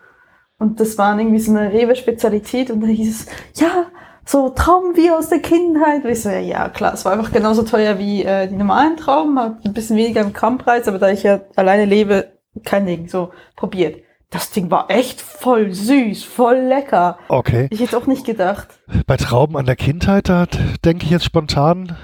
Und 0.64 0.80
das 0.80 0.98
waren 0.98 1.20
irgendwie 1.20 1.40
so 1.40 1.52
eine 1.52 1.74
Rewe-Spezialität 1.74 2.72
und 2.72 2.80
da 2.80 2.88
hieß 2.88 3.10
es, 3.26 3.62
ja, 3.62 3.88
so 4.26 4.50
Trauben 4.50 4.96
wie 4.96 5.12
aus 5.12 5.28
der 5.28 5.40
Kindheit. 5.40 6.06
Und 6.06 6.10
ich 6.10 6.22
so, 6.22 6.30
ja, 6.30 6.40
ja, 6.40 6.70
klar, 6.70 6.94
es 6.94 7.04
war 7.04 7.12
einfach 7.12 7.34
genauso 7.34 7.64
teuer 7.64 8.00
wie 8.00 8.24
äh, 8.24 8.48
die 8.48 8.56
normalen 8.56 8.96
Trauben, 8.96 9.38
hat 9.38 9.58
ein 9.66 9.74
bisschen 9.74 9.98
weniger 9.98 10.22
im 10.22 10.32
Grammpreis, 10.32 10.88
aber 10.88 11.00
da 11.00 11.10
ich 11.10 11.24
ja 11.24 11.42
alleine 11.58 11.84
lebe, 11.84 12.32
kein 12.64 12.86
Ding, 12.86 13.10
so 13.10 13.32
probiert. 13.58 13.98
Das 14.30 14.52
Ding 14.52 14.72
war 14.72 14.90
echt 14.90 15.20
voll 15.22 15.74
süß, 15.74 16.24
voll 16.24 16.56
lecker. 16.56 17.18
Okay. 17.28 17.68
Ich 17.70 17.82
hätte 17.82 17.98
auch 17.98 18.08
nicht 18.08 18.26
gedacht. 18.26 18.70
Bei 19.06 19.18
Trauben 19.18 19.58
an 19.58 19.66
der 19.66 19.76
Kindheit, 19.76 20.30
da 20.30 20.46
denke 20.86 21.04
ich 21.04 21.12
jetzt 21.12 21.26
spontan 21.26 21.98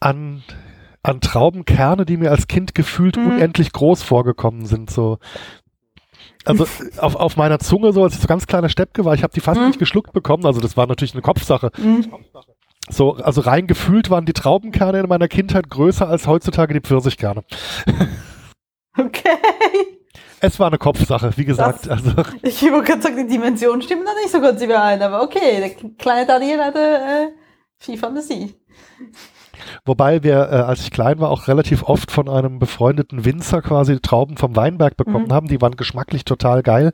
an, 0.00 0.42
an 1.04 1.20
Traubenkerne, 1.20 2.04
die 2.04 2.16
mir 2.16 2.32
als 2.32 2.48
Kind 2.48 2.74
gefühlt 2.74 3.16
Mhm. 3.16 3.28
unendlich 3.28 3.72
groß 3.72 4.02
vorgekommen 4.02 4.66
sind. 4.66 4.90
So. 4.90 5.18
Also 6.44 6.66
auf, 6.98 7.14
auf 7.16 7.36
meiner 7.36 7.58
Zunge, 7.58 7.92
so 7.92 8.02
als 8.02 8.14
ich 8.14 8.20
so 8.20 8.26
ganz 8.26 8.46
kleiner 8.46 8.68
Steppke 8.68 9.04
war, 9.04 9.14
ich 9.14 9.22
habe 9.22 9.32
die 9.32 9.40
fast 9.40 9.60
Mhm. 9.60 9.68
nicht 9.68 9.78
geschluckt 9.78 10.12
bekommen. 10.12 10.44
Also 10.46 10.60
das 10.60 10.76
war 10.76 10.86
natürlich 10.86 11.12
eine 11.14 11.22
Kopfsache. 11.22 11.70
Mhm. 11.78 12.06
So, 12.90 13.14
also 13.14 13.42
rein 13.42 13.68
gefühlt 13.68 14.10
waren 14.10 14.26
die 14.26 14.32
Traubenkerne 14.32 15.00
in 15.00 15.08
meiner 15.08 15.28
Kindheit 15.28 15.70
größer 15.70 16.08
als 16.08 16.26
heutzutage 16.26 16.74
die 16.74 16.80
Pfirsichkerne. 16.80 17.44
Okay. 18.98 19.30
Es 20.40 20.58
war 20.58 20.66
eine 20.66 20.78
Kopfsache, 20.78 21.32
wie 21.36 21.44
gesagt. 21.44 21.88
Also 21.88 22.10
Ich 22.42 22.60
habe 22.62 22.82
gerade 22.82 22.98
gesagt, 22.98 23.16
die 23.18 23.26
Dimensionen 23.28 23.80
stimmen 23.80 24.04
da 24.04 24.12
nicht 24.20 24.30
so 24.32 24.40
ganz 24.40 24.60
überein, 24.60 25.00
aber 25.00 25.22
okay, 25.22 25.60
der 25.60 25.70
kleine 25.96 26.26
Daniel 26.26 26.58
hatte 26.60 26.78
äh, 26.80 27.28
viel 27.78 27.96
Fantasie. 27.96 28.54
Wobei 29.84 30.22
wir, 30.22 30.34
äh, 30.50 30.56
als 30.56 30.82
ich 30.82 30.90
klein 30.90 31.18
war, 31.20 31.30
auch 31.30 31.48
relativ 31.48 31.82
oft 31.84 32.10
von 32.10 32.28
einem 32.28 32.58
befreundeten 32.58 33.24
Winzer 33.24 33.62
quasi 33.62 34.00
Trauben 34.00 34.36
vom 34.36 34.56
Weinberg 34.56 34.96
bekommen 34.96 35.26
Mhm. 35.26 35.32
haben. 35.32 35.48
Die 35.48 35.60
waren 35.60 35.76
geschmacklich 35.76 36.24
total 36.24 36.62
geil. 36.62 36.92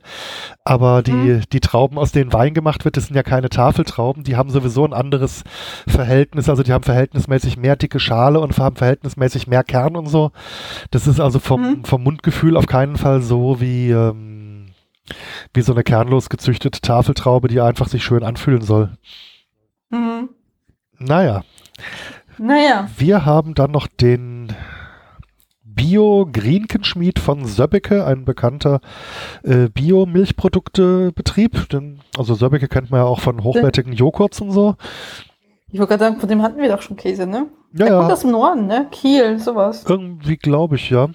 Aber 0.63 1.01
die, 1.03 1.11
Mhm. 1.11 1.41
die 1.51 1.59
Trauben, 1.59 1.97
aus 1.97 2.11
denen 2.11 2.33
Wein 2.33 2.53
gemacht 2.53 2.85
wird, 2.85 2.97
das 2.97 3.07
sind 3.07 3.15
ja 3.15 3.23
keine 3.23 3.49
Tafeltrauben. 3.49 4.23
Die 4.23 4.35
haben 4.35 4.49
sowieso 4.49 4.85
ein 4.85 4.93
anderes 4.93 5.43
Verhältnis. 5.87 6.49
Also 6.49 6.63
die 6.63 6.73
haben 6.73 6.83
verhältnismäßig 6.83 7.57
mehr 7.57 7.75
dicke 7.75 7.99
Schale 7.99 8.39
und 8.39 8.57
haben 8.57 8.75
verhältnismäßig 8.75 9.47
mehr 9.47 9.63
Kern 9.63 9.95
und 9.95 10.07
so. 10.07 10.31
Das 10.91 11.07
ist 11.07 11.19
also 11.19 11.39
vom, 11.39 11.61
Mhm. 11.61 11.85
vom 11.85 12.03
Mundgefühl 12.03 12.57
auf 12.57 12.67
keinen 12.67 12.97
Fall 12.97 13.21
so 13.21 13.61
wie, 13.61 13.91
ähm, 13.91 14.67
wie 15.53 15.61
so 15.61 15.73
eine 15.73 15.83
kernlos 15.83 16.29
gezüchtete 16.29 16.81
Tafeltraube, 16.81 17.47
die 17.47 17.61
einfach 17.61 17.87
sich 17.87 18.03
schön 18.03 18.23
anfühlen 18.23 18.61
soll. 18.61 18.91
Mhm. 19.89 20.29
Naja. 20.99 21.43
Naja, 22.39 22.89
Wir 22.97 23.25
haben 23.25 23.53
dann 23.53 23.71
noch 23.71 23.87
den 23.87 24.53
Bio-Grienkenschmied 25.63 27.19
von 27.19 27.45
Söbbecke, 27.45 28.05
ein 28.05 28.25
bekannter 28.25 28.81
äh, 29.43 29.69
Bio-Milchproduktebetrieb. 29.69 31.67
Also 32.17 32.33
Söbbecke 32.35 32.67
kennt 32.67 32.91
man 32.91 33.01
ja 33.01 33.05
auch 33.05 33.19
von 33.21 33.43
hochwertigen 33.43 33.93
Joghurts 33.93 34.41
und 34.41 34.51
so. 34.51 34.75
Ich 35.71 35.79
wollte 35.79 35.91
gerade 35.91 36.05
sagen, 36.05 36.19
von 36.19 36.29
dem 36.29 36.41
hatten 36.41 36.59
wir 36.59 36.69
doch 36.69 36.81
schon 36.81 36.97
Käse, 36.97 37.27
ne? 37.27 37.47
Ja, 37.71 37.85
Der 37.85 37.97
kommt 37.99 38.11
aus 38.11 38.21
dem 38.21 38.31
Norden, 38.31 38.65
ne? 38.65 38.87
Kiel, 38.89 39.37
sowas. 39.37 39.85
Irgendwie 39.87 40.37
glaube 40.37 40.75
ich, 40.75 40.89
ja. 40.89 41.09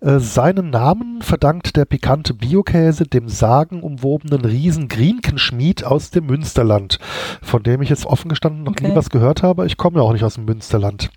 Äh, 0.00 0.20
seinen 0.20 0.70
Namen 0.70 1.20
verdankt 1.20 1.76
der 1.76 1.84
pikante 1.84 2.32
Biokäse 2.32 3.04
dem 3.04 3.28
sagenumwobenen 3.28 4.42
Riesen 4.46 4.88
Grienkenschmied 4.88 5.84
aus 5.84 6.10
dem 6.10 6.24
Münsterland, 6.26 6.98
von 7.42 7.62
dem 7.62 7.82
ich 7.82 7.90
jetzt 7.90 8.06
offen 8.06 8.30
gestanden 8.30 8.62
noch 8.62 8.72
nie 8.76 8.86
Okay. 8.86 8.96
was 8.96 9.10
gehört 9.10 9.42
habe. 9.42 9.66
Ich 9.66 9.76
komme 9.76 9.98
ja 9.98 10.02
auch 10.02 10.14
nicht 10.14 10.24
aus 10.24 10.36
dem 10.36 10.46
Münsterland. 10.46 11.10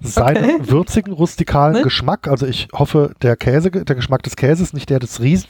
Seinen 0.00 0.44
Okay. 0.62 0.70
würzigen, 0.70 1.12
rustikalen 1.12 1.74
Ne? 1.76 1.82
Geschmack, 1.82 2.26
also 2.26 2.44
ich 2.44 2.66
hoffe, 2.72 3.12
der 3.22 3.36
Käse, 3.36 3.70
der 3.70 3.94
Geschmack 3.94 4.24
des 4.24 4.34
Käses, 4.34 4.72
nicht 4.72 4.90
der 4.90 4.98
des 4.98 5.20
Riesen, 5.20 5.48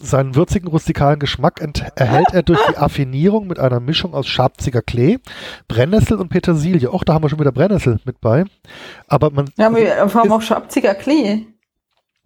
seinen 0.00 0.36
würzigen, 0.36 0.68
rustikalen 0.68 1.18
Geschmack 1.18 1.60
erhält 1.96 2.28
er 2.32 2.44
durch 2.44 2.60
die 2.70 2.76
Affinierung 2.76 3.48
mit 3.48 3.58
einer 3.58 3.80
Mischung 3.80 4.14
aus 4.14 4.28
Schabziger 4.28 4.82
Klee, 4.82 5.18
Brennnessel 5.66 6.16
und 6.18 6.28
Petersilie. 6.28 6.88
Auch 6.92 7.02
da 7.02 7.14
haben 7.14 7.24
wir 7.24 7.28
schon 7.28 7.40
wieder 7.40 7.50
Brennnessel 7.50 7.87
mit 8.04 8.20
bei. 8.20 8.44
Aber 9.06 9.30
man, 9.30 9.50
Ja, 9.56 9.70
wir 9.74 9.82
wir 9.82 10.14
haben 10.14 10.32
auch 10.32 10.42
Schabziger 10.42 10.94
Klee. 10.94 11.46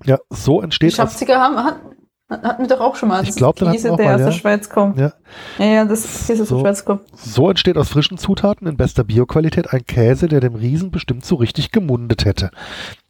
ja, 0.05 0.19
so 0.31 0.59
Die 0.61 0.65
entsteht 0.65 0.91
aus, 0.93 0.97
Schabziger 0.97 1.41
haben, 1.41 1.57
hatten, 1.57 1.97
hatten 2.43 2.63
wir 2.63 2.69
doch 2.69 2.81
auch 2.81 2.97
schon 2.97 3.09
mal. 3.11 3.23
Ich 3.23 3.29
Das 3.31 3.37
glaub, 3.37 3.57
den 3.57 3.69
hatten 3.69 3.77
Käse, 3.77 3.89
wir 3.89 3.93
auch 3.93 3.97
der 3.97 4.07
mal, 4.07 4.15
aus 4.15 4.21
ja. 4.21 4.27
der 4.27 4.33
Schweiz 4.33 4.69
kommt. 4.71 4.99
Ja. 4.99 5.13
ja, 5.59 5.65
ja, 5.67 5.85
das 5.85 6.05
ist 6.05 6.27
Käse 6.27 6.43
aus 6.43 6.49
So. 6.49 6.57
der 6.57 6.63
Schweiz 6.63 6.85
kommt. 6.85 7.03
so 7.17 7.49
entsteht 7.51 7.77
aus 7.77 7.89
frischen 7.89 8.19
Zutaten 8.19 8.67
in 8.67 8.77
bester 8.77 9.05
Bioqualität 9.05 9.73
ein 9.73 9.85
Käse, 9.87 10.29
der 10.29 10.41
dem 10.41 10.55
Riesen 10.55 10.91
bestimmt 10.91 11.25
so 11.25 11.35
richtig 11.37 11.71
gemundet 11.73 12.25
hätte. 12.25 12.51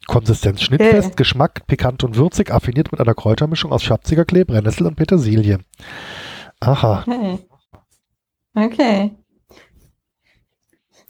Konsistenz 0.07 0.61
schnittfest, 0.61 1.07
Okay. 1.07 1.15
Geschmack 1.15 1.65
pikant 1.67 2.03
und 2.03 2.17
würzig, 2.17 2.51
affiniert 2.51 2.91
mit 2.91 2.99
einer 2.99 3.13
Kräutermischung 3.13 3.71
aus 3.71 3.83
Schabziger 3.83 4.25
Klee, 4.25 4.43
Brennnessel 4.43 4.85
und 4.87 4.95
Petersilie. 4.95 5.59
Aha. 6.59 7.03
Okay. 7.07 7.39
Okay. 8.55 9.11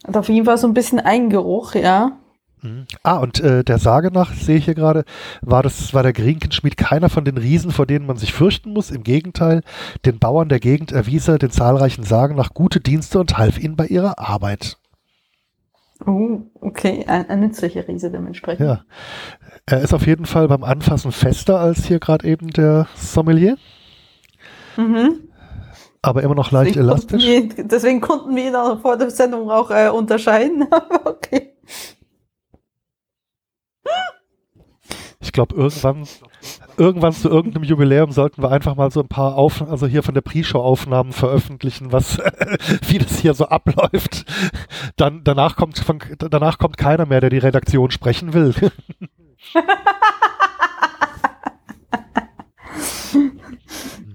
Hat 0.05 0.17
auf 0.17 0.29
jeden 0.29 0.45
Fall 0.45 0.57
so 0.57 0.67
ein 0.67 0.73
bisschen 0.73 0.99
Eigengeruch, 0.99 1.75
ja. 1.75 2.17
Mhm. 2.61 2.85
Ah, 3.03 3.17
und 3.17 3.39
äh, 3.39 3.63
der 3.63 3.77
Sage 3.77 4.11
nach, 4.11 4.33
sehe 4.33 4.57
ich 4.57 4.65
hier 4.65 4.75
gerade, 4.75 5.03
war 5.41 5.63
das, 5.63 5.93
war 5.93 6.03
der 6.03 6.13
Grinkenschmied 6.13 6.77
keiner 6.77 7.09
von 7.09 7.25
den 7.25 7.37
Riesen, 7.37 7.71
vor 7.71 7.85
denen 7.85 8.05
man 8.05 8.17
sich 8.17 8.33
fürchten 8.33 8.71
muss. 8.71 8.91
Im 8.91 9.03
Gegenteil, 9.03 9.61
den 10.05 10.19
Bauern 10.19 10.49
der 10.49 10.59
Gegend 10.59 10.91
erwies 10.91 11.27
er 11.27 11.39
den 11.39 11.51
zahlreichen 11.51 12.03
Sagen 12.03 12.35
nach 12.35 12.53
gute 12.53 12.79
Dienste 12.79 13.19
und 13.19 13.37
half 13.37 13.57
ihnen 13.57 13.75
bei 13.75 13.87
ihrer 13.87 14.19
Arbeit. 14.19 14.77
Oh, 16.05 16.41
okay. 16.59 17.05
Ein, 17.07 17.29
ein 17.29 17.39
nützlicher 17.39 17.87
Riese 17.87 18.11
dementsprechend. 18.11 18.65
Ja. 18.65 18.81
Er 19.65 19.81
ist 19.81 19.93
auf 19.93 20.05
jeden 20.05 20.25
Fall 20.25 20.47
beim 20.49 20.63
Anfassen 20.63 21.11
fester 21.13 21.59
als 21.59 21.85
hier 21.85 21.99
gerade 21.99 22.27
eben 22.27 22.49
der 22.49 22.87
Sommelier, 22.95 23.57
Mhm. 24.77 25.19
Aber 26.03 26.21
immer 26.21 26.35
noch 26.35 26.51
leicht 26.51 26.75
Deswegen 26.75 26.87
konnten 26.89 27.09
elastisch. 27.15 27.25
wir- 27.57 27.65
deswegen 27.65 28.01
konnten 28.01 28.35
wir 28.35 28.47
ihn 28.49 28.55
auch 28.55 28.79
vor 28.81 28.97
der 28.97 29.09
Sendung 29.09 29.49
auch 29.49 29.71
äh, 29.71 29.89
unterscheiden. 29.89 30.67
Okay. 31.05 31.49
Ich 35.19 35.31
glaube, 35.31 35.55
irgendwann, 35.55 36.05
irgendwann 36.77 37.13
zu 37.13 37.29
irgendeinem 37.29 37.63
Jubiläum 37.63 38.11
sollten 38.11 38.43
wir 38.43 38.51
einfach 38.51 38.75
mal 38.75 38.91
so 38.91 38.99
ein 38.99 39.07
paar 39.07 39.35
Auf, 39.35 39.61
also 39.67 39.87
hier 39.87 40.03
von 40.03 40.13
der 40.13 40.21
Pre-Show-Aufnahmen 40.21 41.11
veröffentlichen, 41.13 41.91
was, 41.91 42.17
wie 42.87 42.97
das 42.99 43.19
hier 43.19 43.33
so 43.33 43.45
abläuft. 43.47 44.25
Dann, 44.97 45.23
danach 45.23 45.55
kommt, 45.55 45.79
von, 45.79 45.99
danach 46.17 46.57
kommt 46.59 46.77
keiner 46.77 47.05
mehr, 47.05 47.21
der 47.21 47.29
die 47.29 47.37
Redaktion 47.39 47.89
sprechen 47.89 48.33
will. 48.33 48.53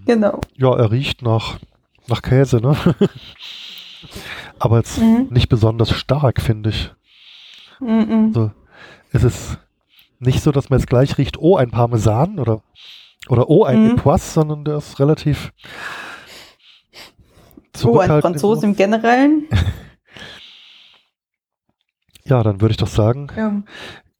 Genau. 0.07 0.41
Ja, 0.57 0.75
er 0.77 0.91
riecht 0.91 1.23
nach, 1.23 1.59
nach 2.09 2.23
Käse, 2.23 2.59
ne? 2.61 2.77
Aber 4.59 4.79
jetzt 4.79 4.99
Mhm. 4.99 5.29
nicht 5.31 5.49
besonders 5.49 5.91
stark, 5.91 6.41
finde 6.41 6.71
ich. 6.71 6.91
Mhm. 7.81 8.33
Also, 8.35 8.51
es 9.13 9.25
ist 9.25 9.59
nicht 10.19 10.43
so, 10.43 10.51
dass 10.53 10.69
man 10.71 10.79
jetzt 10.81 10.89
gleich 10.89 11.17
riecht, 11.19 11.39
oh, 11.39 11.57
ein 11.57 11.71
Parmesan 11.71 12.39
oder, 12.39 12.63
oder 13.29 13.49
oh, 13.49 13.65
ein 13.65 13.85
Mhm. 13.85 13.91
Epoisse, 13.93 14.33
sondern 14.33 14.65
der 14.65 14.79
ist 14.79 14.99
relativ 15.01 15.53
Oh, 17.85 17.99
ein. 18.01 18.21
Franzose 18.21 18.67
im 18.67 18.75
Generellen. 18.77 19.47
Ja, 22.25 22.43
dann 22.43 22.61
würde 22.61 22.73
ich 22.73 22.77
doch 22.77 22.89
sagen, 22.89 23.29
Ja. 23.37 23.63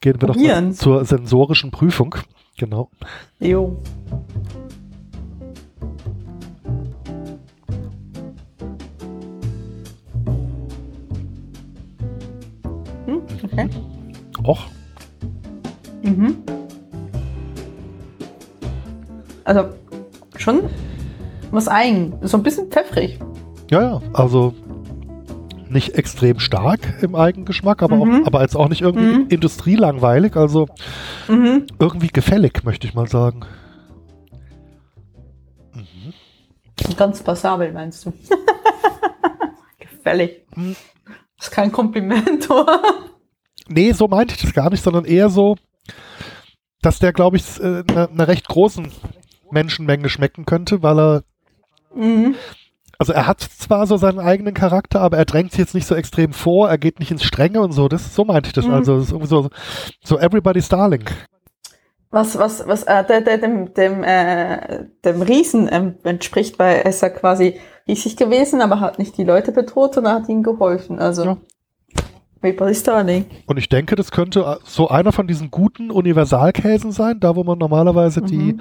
gehen 0.01 0.19
wir 0.21 0.29
doch 0.29 0.35
Probieren. 0.35 0.73
zur 0.73 1.05
sensorischen 1.05 1.71
Prüfung. 1.71 2.15
Genau. 2.57 2.91
Jo. 3.39 3.83
Okay. 13.67 13.69
Och, 14.45 14.61
Mhm. 16.03 16.37
Also 19.45 19.65
schon 20.37 20.61
was 21.51 21.67
eigen. 21.69 22.15
So 22.23 22.37
ein 22.37 22.43
bisschen 22.43 22.71
pfeffrig. 22.71 23.19
ja, 23.71 23.83
ja, 23.83 24.01
also 24.13 24.55
nicht 25.69 25.95
extrem 25.97 26.39
stark 26.39 26.81
im 27.03 27.15
Eigengeschmack, 27.15 27.83
aber, 27.83 27.97
Mhm. 27.97 28.23
auch, 28.23 28.27
aber 28.29 28.41
jetzt 28.43 28.57
auch 28.57 28.69
nicht 28.69 28.81
irgendwie 28.83 29.19
Mhm. 29.19 29.27
industrielangweilig, 29.29 30.37
also 30.37 30.67
Mhm. 31.29 31.67
irgendwie 31.79 32.09
gefällig, 32.09 32.63
möchte 32.65 32.87
ich 32.87 32.95
mal 32.95 33.07
sagen. 33.09 33.41
Mhm. 35.75 36.95
Ganz 36.97 37.23
passabel, 37.23 37.73
meinst 37.73 38.07
du? 38.07 38.13
Gefällig. 39.79 40.47
Hm. 40.55 40.75
Das 41.39 41.49
ist 41.49 41.51
kein 41.53 41.71
Kompliment, 41.73 42.51
oder? 42.51 42.81
Nee, 43.69 43.93
so 43.93 44.09
meinte 44.09 44.35
ich 44.35 44.43
das 44.43 44.53
gar 44.55 44.71
nicht, 44.71 44.83
sondern 44.83 45.05
eher 45.05 45.29
so, 45.31 45.57
dass 46.83 46.99
der, 46.99 47.13
glaube 47.13 47.37
ich, 47.37 47.61
äh, 47.61 47.83
einer 47.89 48.09
einer 48.11 48.29
recht 48.29 48.49
großen 48.49 48.91
Menschenmenge 49.51 50.09
schmecken 50.09 50.45
könnte, 50.47 50.83
weil 50.83 50.99
er, 50.99 51.23
Mhm. 51.95 52.35
also 52.99 53.13
er 53.13 53.27
hat 53.27 53.41
zwar 53.41 53.87
so 53.87 53.97
seinen 53.97 54.19
eigenen 54.21 54.55
Charakter, 54.55 55.01
aber 55.01 55.17
er 55.17 55.25
drängt 55.25 55.53
sich 55.53 55.61
jetzt 55.61 55.75
nicht 55.75 55.87
so 55.87 55.95
extrem 55.95 56.33
vor, 56.33 56.69
er 56.69 56.79
geht 56.79 56.99
nicht 57.01 57.11
ins 57.11 57.25
Strenge 57.25 57.61
und 57.61 57.73
so, 57.73 57.89
das, 57.89 58.15
so 58.15 58.25
meinte 58.25 58.49
ich 58.49 58.53
das. 58.53 58.67
Mhm. 58.67 58.75
Also, 58.75 58.97
es 58.97 59.05
ist 59.05 59.11
irgendwie 59.13 59.29
so, 59.29 59.49
so 60.05 60.19
Everybody's 60.19 60.69
Darling. 60.69 61.05
Was, 62.11 62.39
was, 62.39 62.67
was 62.67 62.85
äh, 62.85 63.05
der, 63.05 63.21
der, 63.21 63.39
dem, 63.39 63.75
dem, 63.75 64.03
äh, 64.03 64.85
dem 65.05 65.21
Riesen 65.21 65.69
ähm, 65.71 65.95
entspricht, 66.05 66.59
weil 66.59 66.77
er 66.77 66.87
ist 66.87 67.03
ja 67.03 67.11
quasi 67.11 67.61
riesig 67.87 68.17
gewesen, 68.17 68.63
aber 68.63 68.81
hat 68.81 68.99
nicht 68.99 69.19
die 69.19 69.25
Leute 69.25 69.53
bedroht, 69.53 69.95
sondern 69.95 70.15
hat 70.23 70.29
ihnen 70.29 70.43
geholfen. 70.43 70.99
Also, 70.99 71.25
Ja. 71.25 71.37
Maple 72.43 72.75
Starling. 72.75 73.27
Und 73.47 73.57
ich 73.57 73.69
denke, 73.69 73.97
das 73.97 74.11
könnte 74.11 74.41
äh, 74.41 74.57
so 74.65 74.89
einer 74.89 75.13
von 75.13 75.27
diesen 75.27 75.51
guten 75.51 75.91
Universalkäsen 75.91 76.93
sein, 76.93 77.21
da 77.21 77.37
wo 77.37 77.45
man 77.45 77.59
normalerweise 77.59 78.23
die, 78.23 78.55
Mhm. 78.55 78.61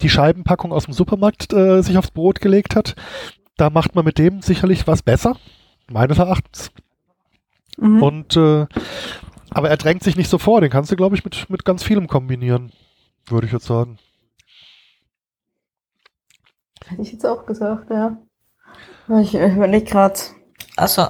die 0.00 0.08
Scheibenpackung 0.10 0.72
aus 0.72 0.84
dem 0.86 0.94
Supermarkt 0.94 1.52
äh, 1.52 1.82
sich 1.82 1.96
aufs 1.98 2.10
Brot 2.10 2.40
gelegt 2.40 2.74
hat. 2.76 2.94
Da 3.56 3.70
macht 3.70 3.94
man 3.94 4.04
mit 4.04 4.18
dem 4.18 4.42
sicherlich 4.42 4.86
was 4.86 5.02
besser, 5.02 5.36
meines 5.90 6.18
Erachtens. 6.18 6.70
Mhm. 7.76 8.02
Und 8.02 8.36
äh, 8.36 8.66
aber 9.50 9.68
er 9.68 9.76
drängt 9.76 10.02
sich 10.02 10.16
nicht 10.16 10.30
so 10.30 10.38
vor, 10.38 10.60
den 10.60 10.70
kannst 10.70 10.90
du, 10.90 10.96
glaube 10.96 11.14
ich, 11.14 11.24
mit, 11.24 11.50
mit 11.50 11.64
ganz 11.64 11.82
vielem 11.82 12.06
kombinieren, 12.08 12.72
würde 13.28 13.46
ich 13.46 13.52
jetzt 13.52 13.66
sagen. 13.66 13.98
Hätte 16.86 17.02
ich 17.02 17.12
jetzt 17.12 17.26
auch 17.26 17.46
gesagt, 17.46 17.90
ja. 17.90 18.16
Ich 19.20 19.34
überlege 19.34 19.84
gerade. 19.84 20.18
Also. 20.76 21.06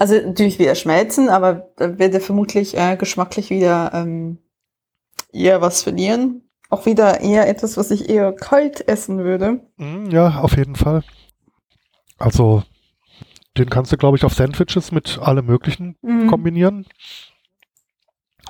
Also 0.00 0.14
natürlich 0.14 0.58
wieder 0.58 0.74
schmelzen, 0.76 1.28
aber 1.28 1.68
da 1.76 1.98
wird 1.98 2.14
er 2.14 2.22
vermutlich 2.22 2.74
äh, 2.74 2.96
geschmacklich 2.96 3.50
wieder 3.50 3.90
ähm, 3.92 4.38
eher 5.30 5.60
was 5.60 5.82
verlieren. 5.82 6.48
Auch 6.70 6.86
wieder 6.86 7.20
eher 7.20 7.46
etwas, 7.48 7.76
was 7.76 7.90
ich 7.90 8.08
eher 8.08 8.32
kalt 8.32 8.88
essen 8.88 9.18
würde. 9.18 9.60
Mm, 9.76 10.06
Ja, 10.10 10.40
auf 10.40 10.56
jeden 10.56 10.74
Fall. 10.74 11.02
Also, 12.16 12.62
den 13.58 13.68
kannst 13.68 13.92
du, 13.92 13.98
glaube 13.98 14.16
ich, 14.16 14.24
auf 14.24 14.32
Sandwiches 14.32 14.90
mit 14.90 15.18
allem 15.18 15.44
Möglichen 15.44 15.98
Mhm. 16.00 16.28
kombinieren. 16.28 16.86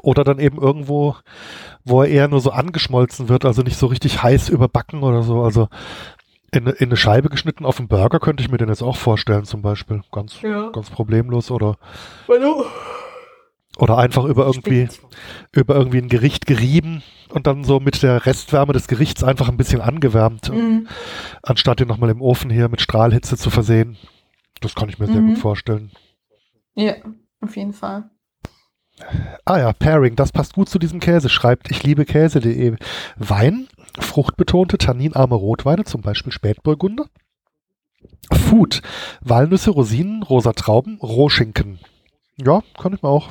Oder 0.02 0.22
dann 0.22 0.38
eben 0.38 0.58
irgendwo, 0.62 1.16
wo 1.84 2.02
er 2.02 2.08
eher 2.08 2.28
nur 2.28 2.40
so 2.40 2.50
angeschmolzen 2.52 3.28
wird, 3.28 3.44
also 3.44 3.62
nicht 3.62 3.76
so 3.76 3.86
richtig 3.86 4.22
heiß 4.22 4.50
überbacken 4.50 5.02
oder 5.02 5.24
so. 5.24 5.42
Also 5.42 5.68
in, 6.52 6.66
in 6.66 6.88
eine 6.88 6.96
Scheibe 6.96 7.28
geschnitten 7.28 7.64
auf 7.64 7.76
dem 7.76 7.88
Burger 7.88 8.18
könnte 8.20 8.42
ich 8.42 8.50
mir 8.50 8.58
den 8.58 8.68
jetzt 8.68 8.82
auch 8.82 8.96
vorstellen, 8.96 9.44
zum 9.44 9.62
Beispiel. 9.62 10.02
Ganz, 10.12 10.40
Ja. 10.42 10.70
ganz 10.70 10.90
problemlos. 10.90 11.50
Oder, 11.50 11.78
oder 13.78 13.98
einfach 13.98 14.24
über 14.24 14.46
irgendwie, 14.46 14.88
über 15.52 15.76
irgendwie 15.76 15.98
ein 15.98 16.08
Gericht 16.08 16.46
gerieben 16.46 17.02
und 17.30 17.46
dann 17.46 17.64
so 17.64 17.80
mit 17.80 18.02
der 18.02 18.26
Restwärme 18.26 18.72
des 18.72 18.88
Gerichts 18.88 19.22
einfach 19.24 19.48
ein 19.48 19.56
bisschen 19.56 19.80
angewärmt, 19.80 20.50
Mhm. 20.52 20.88
anstatt 21.42 21.80
den 21.80 21.88
nochmal 21.88 22.10
im 22.10 22.20
Ofen 22.20 22.50
hier 22.50 22.68
mit 22.68 22.80
Strahlhitze 22.80 23.36
zu 23.36 23.48
versehen. 23.50 23.96
Das 24.60 24.74
kann 24.74 24.88
ich 24.88 24.98
mir 24.98 25.06
sehr 25.06 25.20
Mhm. 25.22 25.28
gut 25.28 25.38
vorstellen. 25.38 25.92
Ja, 26.74 26.94
auf 27.40 27.56
jeden 27.56 27.72
Fall. 27.72 28.10
Ah 29.46 29.58
ja, 29.58 29.72
Pairing, 29.72 30.14
das 30.14 30.30
passt 30.30 30.52
gut 30.54 30.68
zu 30.68 30.78
diesem 30.78 31.00
Käse, 31.00 31.30
schreibt 31.30 31.70
ich 31.70 31.82
liebe 31.82 32.04
Käse.de. 32.04 32.76
Wein, 33.16 33.66
fruchtbetonte, 33.98 34.78
tanninarme 34.78 35.34
Rotweine, 35.34 35.84
zum 35.84 36.02
Beispiel 36.02 36.32
Spätburgunder. 36.32 37.06
Food. 38.32 38.82
Walnüsse, 39.20 39.70
Rosinen, 39.70 40.22
rosa 40.22 40.52
Trauben, 40.52 40.98
Rohschinken. 41.00 41.80
Ja, 42.36 42.62
kann 42.78 42.94
ich 42.94 43.02
mir 43.02 43.08
auch. 43.08 43.30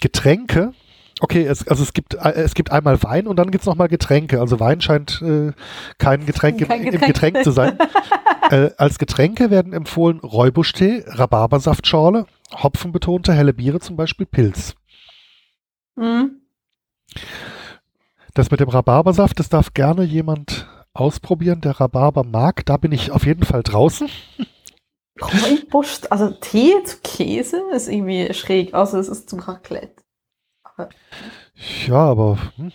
Getränke. 0.00 0.72
Okay, 1.20 1.44
es, 1.44 1.66
also 1.66 1.82
es 1.82 1.92
gibt, 1.92 2.14
äh, 2.14 2.32
es 2.32 2.54
gibt 2.54 2.70
einmal 2.70 3.02
Wein 3.02 3.26
und 3.26 3.36
dann 3.36 3.50
gibt 3.50 3.62
es 3.62 3.66
nochmal 3.66 3.88
Getränke. 3.88 4.40
Also 4.40 4.60
Wein 4.60 4.80
scheint 4.80 5.20
äh, 5.22 5.52
kein 5.98 6.26
Getränk, 6.26 6.66
Kein 6.66 6.80
im, 6.80 6.86
im 6.86 6.92
Getränk. 6.92 7.14
Getränk 7.14 7.44
zu 7.44 7.50
sein. 7.50 7.78
äh, 8.50 8.70
als 8.76 8.98
Getränke 8.98 9.50
werden 9.50 9.72
empfohlen 9.72 10.20
Räubusch-Tee, 10.20 11.04
Rhabarbersaftschorle, 11.06 12.26
hopfenbetonte 12.54 13.32
helle 13.32 13.52
Biere, 13.52 13.80
zum 13.80 13.96
Beispiel 13.96 14.26
Pilz. 14.26 14.74
Mhm. 15.96 16.42
Das 18.38 18.52
mit 18.52 18.60
dem 18.60 18.68
Rhabarbersaft, 18.68 19.40
das 19.40 19.48
darf 19.48 19.74
gerne 19.74 20.04
jemand 20.04 20.68
ausprobieren, 20.94 21.60
der 21.60 21.80
Rhabarber 21.80 22.22
mag. 22.22 22.64
Da 22.66 22.76
bin 22.76 22.92
ich 22.92 23.10
auf 23.10 23.26
jeden 23.26 23.42
Fall 23.42 23.64
draußen. 23.64 24.08
Räubusch, 25.20 26.02
also 26.08 26.30
Tee 26.30 26.74
zu 26.84 26.98
Käse 27.02 27.60
ist 27.74 27.88
irgendwie 27.88 28.32
schräg, 28.32 28.74
außer 28.74 29.00
es 29.00 29.08
ist 29.08 29.28
zum 29.28 29.40
Raclette. 29.40 30.04
Aber 30.62 30.88
Ja, 31.88 31.96
aber 31.96 32.38
hm. 32.54 32.70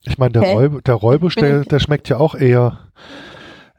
ich 0.00 0.18
meine, 0.18 0.32
der? 0.32 0.54
Räub, 0.54 0.82
der 0.82 0.96
Räubusch, 0.96 1.36
der, 1.36 1.64
der 1.64 1.78
schmeckt 1.78 2.08
ja 2.08 2.16
auch 2.16 2.34
eher 2.34 2.90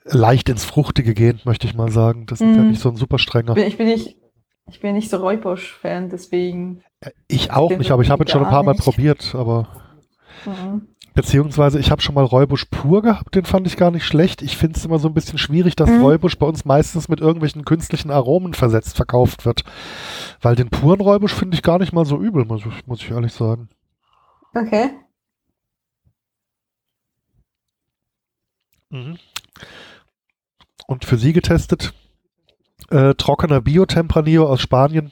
leicht 0.06 0.47
ins 0.47 0.63
Fruchtige 0.63 1.13
gehend, 1.13 1.45
möchte 1.45 1.67
ich 1.67 1.73
mal 1.73 1.91
sagen. 1.91 2.26
Das 2.26 2.39
ist 2.39 2.56
ja 2.56 2.62
Mhm. 2.62 2.69
nicht 2.69 2.80
so 2.82 2.88
ein 2.88 2.95
super 2.95 3.19
strenger. 3.19 3.58
ich 3.58 3.76
bin 3.76 3.88
nicht, 3.88 4.15
ich 4.69 4.80
bin 4.80 4.95
nicht 4.95 5.10
so 5.10 5.17
Räubusch-Fan, 5.17 6.08
deswegen. 6.10 6.86
Ich 7.28 7.52
auch 7.52 7.69
nicht, 7.71 7.91
aber 7.91 8.02
ich 8.02 8.10
habe 8.10 8.23
ihn 8.23 8.30
schon 8.30 8.45
ein 8.45 8.49
paar 8.49 8.63
Mal 8.63 8.71
nicht. 8.71 8.86
probiert, 8.86 9.36
aber 9.36 9.82
Mhm. 10.45 10.87
beziehungsweise 11.13 11.79
ich 11.79 11.91
habe 11.91 12.01
schon 12.01 12.15
mal 12.15 12.23
Räubusch 12.23 12.65
pur 12.65 13.01
gehabt, 13.03 13.35
den 13.35 13.45
fand 13.45 13.67
ich 13.67 13.77
gar 13.77 13.91
nicht 13.91 14.05
schlecht. 14.05 14.41
Ich 14.41 14.57
finde 14.57 14.77
es 14.79 14.85
immer 14.85 14.97
so 14.99 15.07
ein 15.07 15.13
bisschen 15.13 15.37
schwierig, 15.37 15.75
dass 15.75 15.89
Mhm. 15.89 16.01
Räubusch 16.01 16.37
bei 16.37 16.45
uns 16.47 16.65
meistens 16.65 17.07
mit 17.07 17.19
irgendwelchen 17.19 17.65
künstlichen 17.65 18.09
Aromen 18.11 18.53
versetzt 18.53 18.95
verkauft 18.95 19.45
wird. 19.45 19.63
Weil 20.41 20.55
den 20.55 20.69
puren 20.69 21.01
Räubusch 21.01 21.33
finde 21.33 21.55
ich 21.55 21.61
gar 21.63 21.77
nicht 21.79 21.93
mal 21.93 22.05
so 22.05 22.19
übel, 22.19 22.45
muss 22.45 22.65
ich, 22.65 22.87
muss 22.87 23.01
ich 23.01 23.11
ehrlich 23.11 23.33
sagen. 23.33 23.69
Okay. 24.55 24.91
Mhm. 28.89 29.17
Und 30.87 31.05
für 31.05 31.17
Sie 31.17 31.33
getestet, 31.33 31.93
äh, 32.89 33.13
trockener 33.15 33.61
Bio-Tempranillo 33.61 34.45
aus 34.47 34.61
Spanien, 34.61 35.11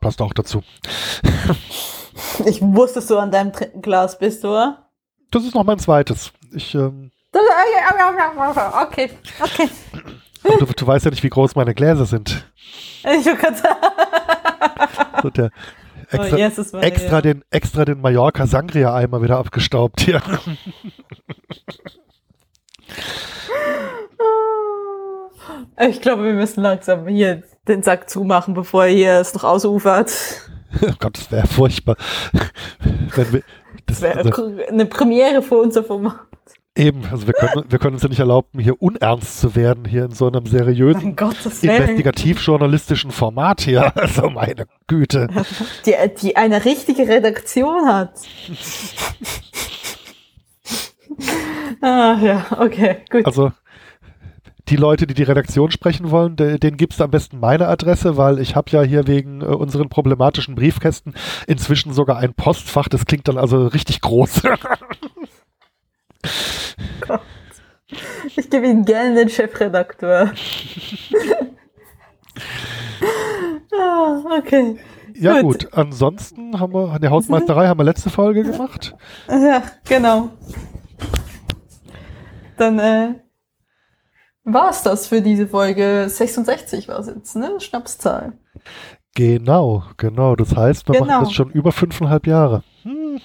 passt 0.00 0.20
auch 0.20 0.32
dazu. 0.34 0.62
Ich 2.46 2.60
wusste, 2.62 2.96
dass 3.00 3.06
du 3.08 3.18
an 3.18 3.30
deinem 3.30 3.52
dritten 3.52 3.82
Glas 3.82 4.18
bist, 4.18 4.44
oder? 4.44 4.88
Das 5.30 5.44
ist 5.44 5.54
noch 5.54 5.64
mein 5.64 5.78
zweites. 5.78 6.32
Ich, 6.52 6.74
ähm, 6.74 7.10
Das- 7.32 7.42
Okay, 8.86 9.10
okay. 9.40 9.68
du, 10.58 10.66
du 10.66 10.86
weißt 10.86 11.04
ja 11.06 11.10
nicht, 11.10 11.22
wie 11.22 11.30
groß 11.30 11.54
meine 11.54 11.74
Gläser 11.74 12.06
sind. 12.06 12.44
Ich 13.04 13.24
sagen. 13.24 13.58
So 15.22 15.30
der 15.30 15.50
extra, 16.08 16.36
oh, 16.36 16.38
Maria. 16.72 16.86
extra, 16.86 17.20
den, 17.20 17.44
extra 17.50 17.84
den 17.84 18.00
Mallorca 18.00 18.46
Sangria-Eimer 18.46 19.22
wieder 19.22 19.38
abgestaubt 19.38 20.00
hier. 20.02 20.22
Ich 25.88 26.00
glaube, 26.00 26.24
wir 26.24 26.34
müssen 26.34 26.62
langsam 26.62 27.06
hier 27.08 27.42
den 27.66 27.82
Sack 27.82 28.08
zumachen, 28.08 28.54
bevor 28.54 28.84
hier 28.84 29.14
es 29.20 29.34
noch 29.34 29.44
ausufert. 29.44 30.12
oh 30.82 30.92
Gott, 30.98 31.18
das 31.18 31.30
wäre 31.30 31.46
furchtbar. 31.46 31.96
Das, 33.86 34.00
wäre 34.00 34.18
also, 34.18 34.56
eine 34.68 34.86
Premiere 34.86 35.42
für 35.42 35.56
unser 35.56 35.82
Format. 35.82 36.20
eben, 36.76 37.04
also 37.10 37.26
wir 37.26 37.34
können, 37.34 37.64
wir 37.68 37.78
können 37.78 37.94
uns 37.94 38.02
ja 38.02 38.08
nicht 38.08 38.20
erlauben, 38.20 38.60
hier 38.60 38.80
unernst 38.80 39.40
zu 39.40 39.56
werden, 39.56 39.84
hier 39.84 40.04
in 40.04 40.12
so 40.12 40.28
einem 40.28 40.46
seriösen 40.46 41.16
investigativ-journalistischen 41.62 43.10
Format 43.10 43.62
hier. 43.62 43.92
Also 43.96 44.30
meine 44.30 44.66
Güte. 44.86 45.28
die, 45.84 45.94
die 46.20 46.36
eine 46.36 46.64
richtige 46.64 47.08
Redaktion 47.08 47.86
hat. 47.86 48.12
ah, 51.80 52.18
ja, 52.22 52.46
okay, 52.58 52.98
gut. 53.10 53.26
Also 53.26 53.52
die 54.68 54.76
Leute, 54.76 55.06
die 55.06 55.14
die 55.14 55.22
Redaktion 55.22 55.70
sprechen 55.70 56.10
wollen, 56.10 56.36
de, 56.36 56.58
denen 56.58 56.76
gibst 56.76 57.00
du 57.00 57.04
am 57.04 57.10
besten 57.10 57.40
meine 57.40 57.68
Adresse, 57.68 58.16
weil 58.16 58.38
ich 58.38 58.54
habe 58.56 58.70
ja 58.70 58.82
hier 58.82 59.06
wegen 59.06 59.40
äh, 59.40 59.46
unseren 59.46 59.88
problematischen 59.88 60.54
Briefkästen 60.54 61.14
inzwischen 61.46 61.92
sogar 61.92 62.18
ein 62.18 62.34
Postfach. 62.34 62.88
Das 62.88 63.04
klingt 63.06 63.28
dann 63.28 63.38
also 63.38 63.66
richtig 63.66 64.00
groß. 64.00 64.42
Ich 68.36 68.48
gebe 68.48 68.66
Ihnen 68.66 68.84
gerne 68.84 69.14
den 69.14 69.28
Chefredakteur. 69.28 70.32
ah, 73.78 74.22
okay. 74.38 74.78
ja 75.14 75.42
Gut. 75.42 75.64
gut, 75.64 75.74
ansonsten 75.74 76.58
haben 76.58 76.72
wir, 76.72 76.92
eine 76.92 77.10
Hausmeisterei 77.10 77.66
haben 77.66 77.78
wir 77.78 77.84
letzte 77.84 78.08
Folge 78.10 78.44
gemacht. 78.44 78.94
Ja, 79.28 79.62
genau. 79.86 80.30
Dann 82.56 82.78
äh, 82.78 83.14
war 84.44 84.70
es 84.70 84.82
das 84.82 85.06
für 85.06 85.20
diese 85.22 85.46
Folge. 85.46 86.06
66 86.08 86.88
war 86.88 86.98
es 86.98 87.06
jetzt, 87.08 87.36
ne? 87.36 87.60
Schnapszahl. 87.60 88.32
Genau, 89.14 89.84
genau. 89.98 90.36
Das 90.36 90.56
heißt, 90.56 90.88
wir 90.88 90.94
Genau. 90.94 91.06
machen 91.06 91.24
das 91.24 91.32
schon 91.32 91.50
über 91.50 91.70
fünfeinhalb 91.72 92.26
Jahre. 92.26 92.62
Hm. 92.82 93.20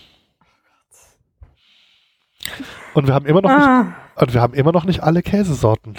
Und 2.94 3.08
wir 3.08 3.14
haben 3.14 3.26
immer 3.26 3.42
noch 3.42 3.50
nicht, 3.50 3.68
Ah. 3.68 3.94
und 4.16 4.34
wir 4.34 4.42
haben 4.42 4.54
immer 4.54 4.72
noch 4.72 4.86
nicht 4.86 5.04
alle 5.04 5.22
Käsesorten. 5.22 5.96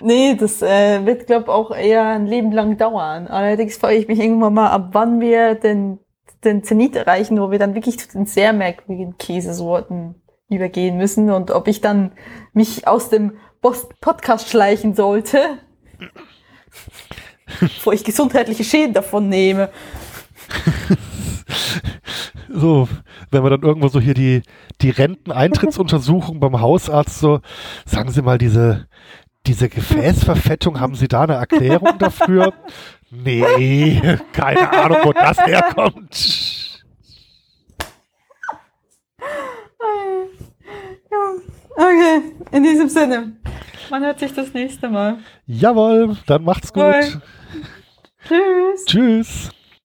Nee, 0.00 0.36
das 0.36 0.62
äh, 0.62 1.04
wird, 1.04 1.26
glaube 1.26 1.44
ich, 1.44 1.48
auch 1.48 1.70
eher 1.74 2.04
ein 2.06 2.26
Leben 2.26 2.52
lang 2.52 2.76
dauern. 2.76 3.26
Allerdings 3.26 3.76
frage 3.78 3.96
ich 3.96 4.06
mich 4.08 4.20
irgendwann 4.20 4.54
mal, 4.54 4.70
ab 4.70 4.90
wann 4.92 5.20
wir 5.20 5.54
den, 5.56 5.98
den 6.44 6.62
Zenit 6.62 6.94
erreichen, 6.94 7.40
wo 7.40 7.50
wir 7.50 7.58
dann 7.58 7.74
wirklich 7.74 7.98
zu 7.98 8.08
den 8.08 8.26
sehr 8.26 8.52
merkwürdigen 8.52 9.18
Käsesorten 9.18 10.14
übergehen 10.48 10.96
müssen 10.96 11.30
und 11.30 11.50
ob 11.50 11.66
ich 11.68 11.80
dann 11.80 12.12
mich 12.52 12.86
aus 12.86 13.10
dem 13.10 13.32
Post 13.60 14.00
Podcast 14.00 14.48
schleichen 14.48 14.94
sollte, 14.94 15.58
bevor 17.60 17.92
ich 17.92 18.04
gesundheitliche 18.04 18.64
Schäden 18.64 18.94
davon 18.94 19.28
nehme. 19.28 19.70
So, 22.50 22.88
wenn 23.30 23.42
wir 23.42 23.50
dann 23.50 23.62
irgendwo 23.62 23.88
so 23.88 24.00
hier 24.00 24.14
die, 24.14 24.42
die 24.80 24.90
Renteneintrittsuntersuchung 24.90 26.40
beim 26.40 26.60
Hausarzt 26.60 27.18
so, 27.20 27.40
sagen 27.84 28.10
Sie 28.10 28.22
mal, 28.22 28.38
diese, 28.38 28.88
diese 29.46 29.68
Gefäßverfettung, 29.68 30.80
haben 30.80 30.94
Sie 30.94 31.08
da 31.08 31.22
eine 31.22 31.34
Erklärung 31.34 31.98
dafür? 31.98 32.54
Nee, 33.10 34.00
keine 34.32 34.72
Ahnung, 34.72 34.98
wo 35.04 35.12
das 35.12 35.38
herkommt. 35.38 36.84
Okay, 41.78 42.22
in 42.50 42.64
diesem 42.64 42.88
Sinne. 42.88 43.36
Man 43.88 44.02
hört 44.02 44.18
sich 44.18 44.34
das 44.34 44.52
nächste 44.52 44.88
Mal. 44.88 45.18
Jawohl, 45.46 46.16
dann 46.26 46.42
macht's 46.42 46.72
gut. 46.72 46.82
Bye. 46.82 47.22
Tschüss. 48.26 48.84
Tschüss. 48.84 49.50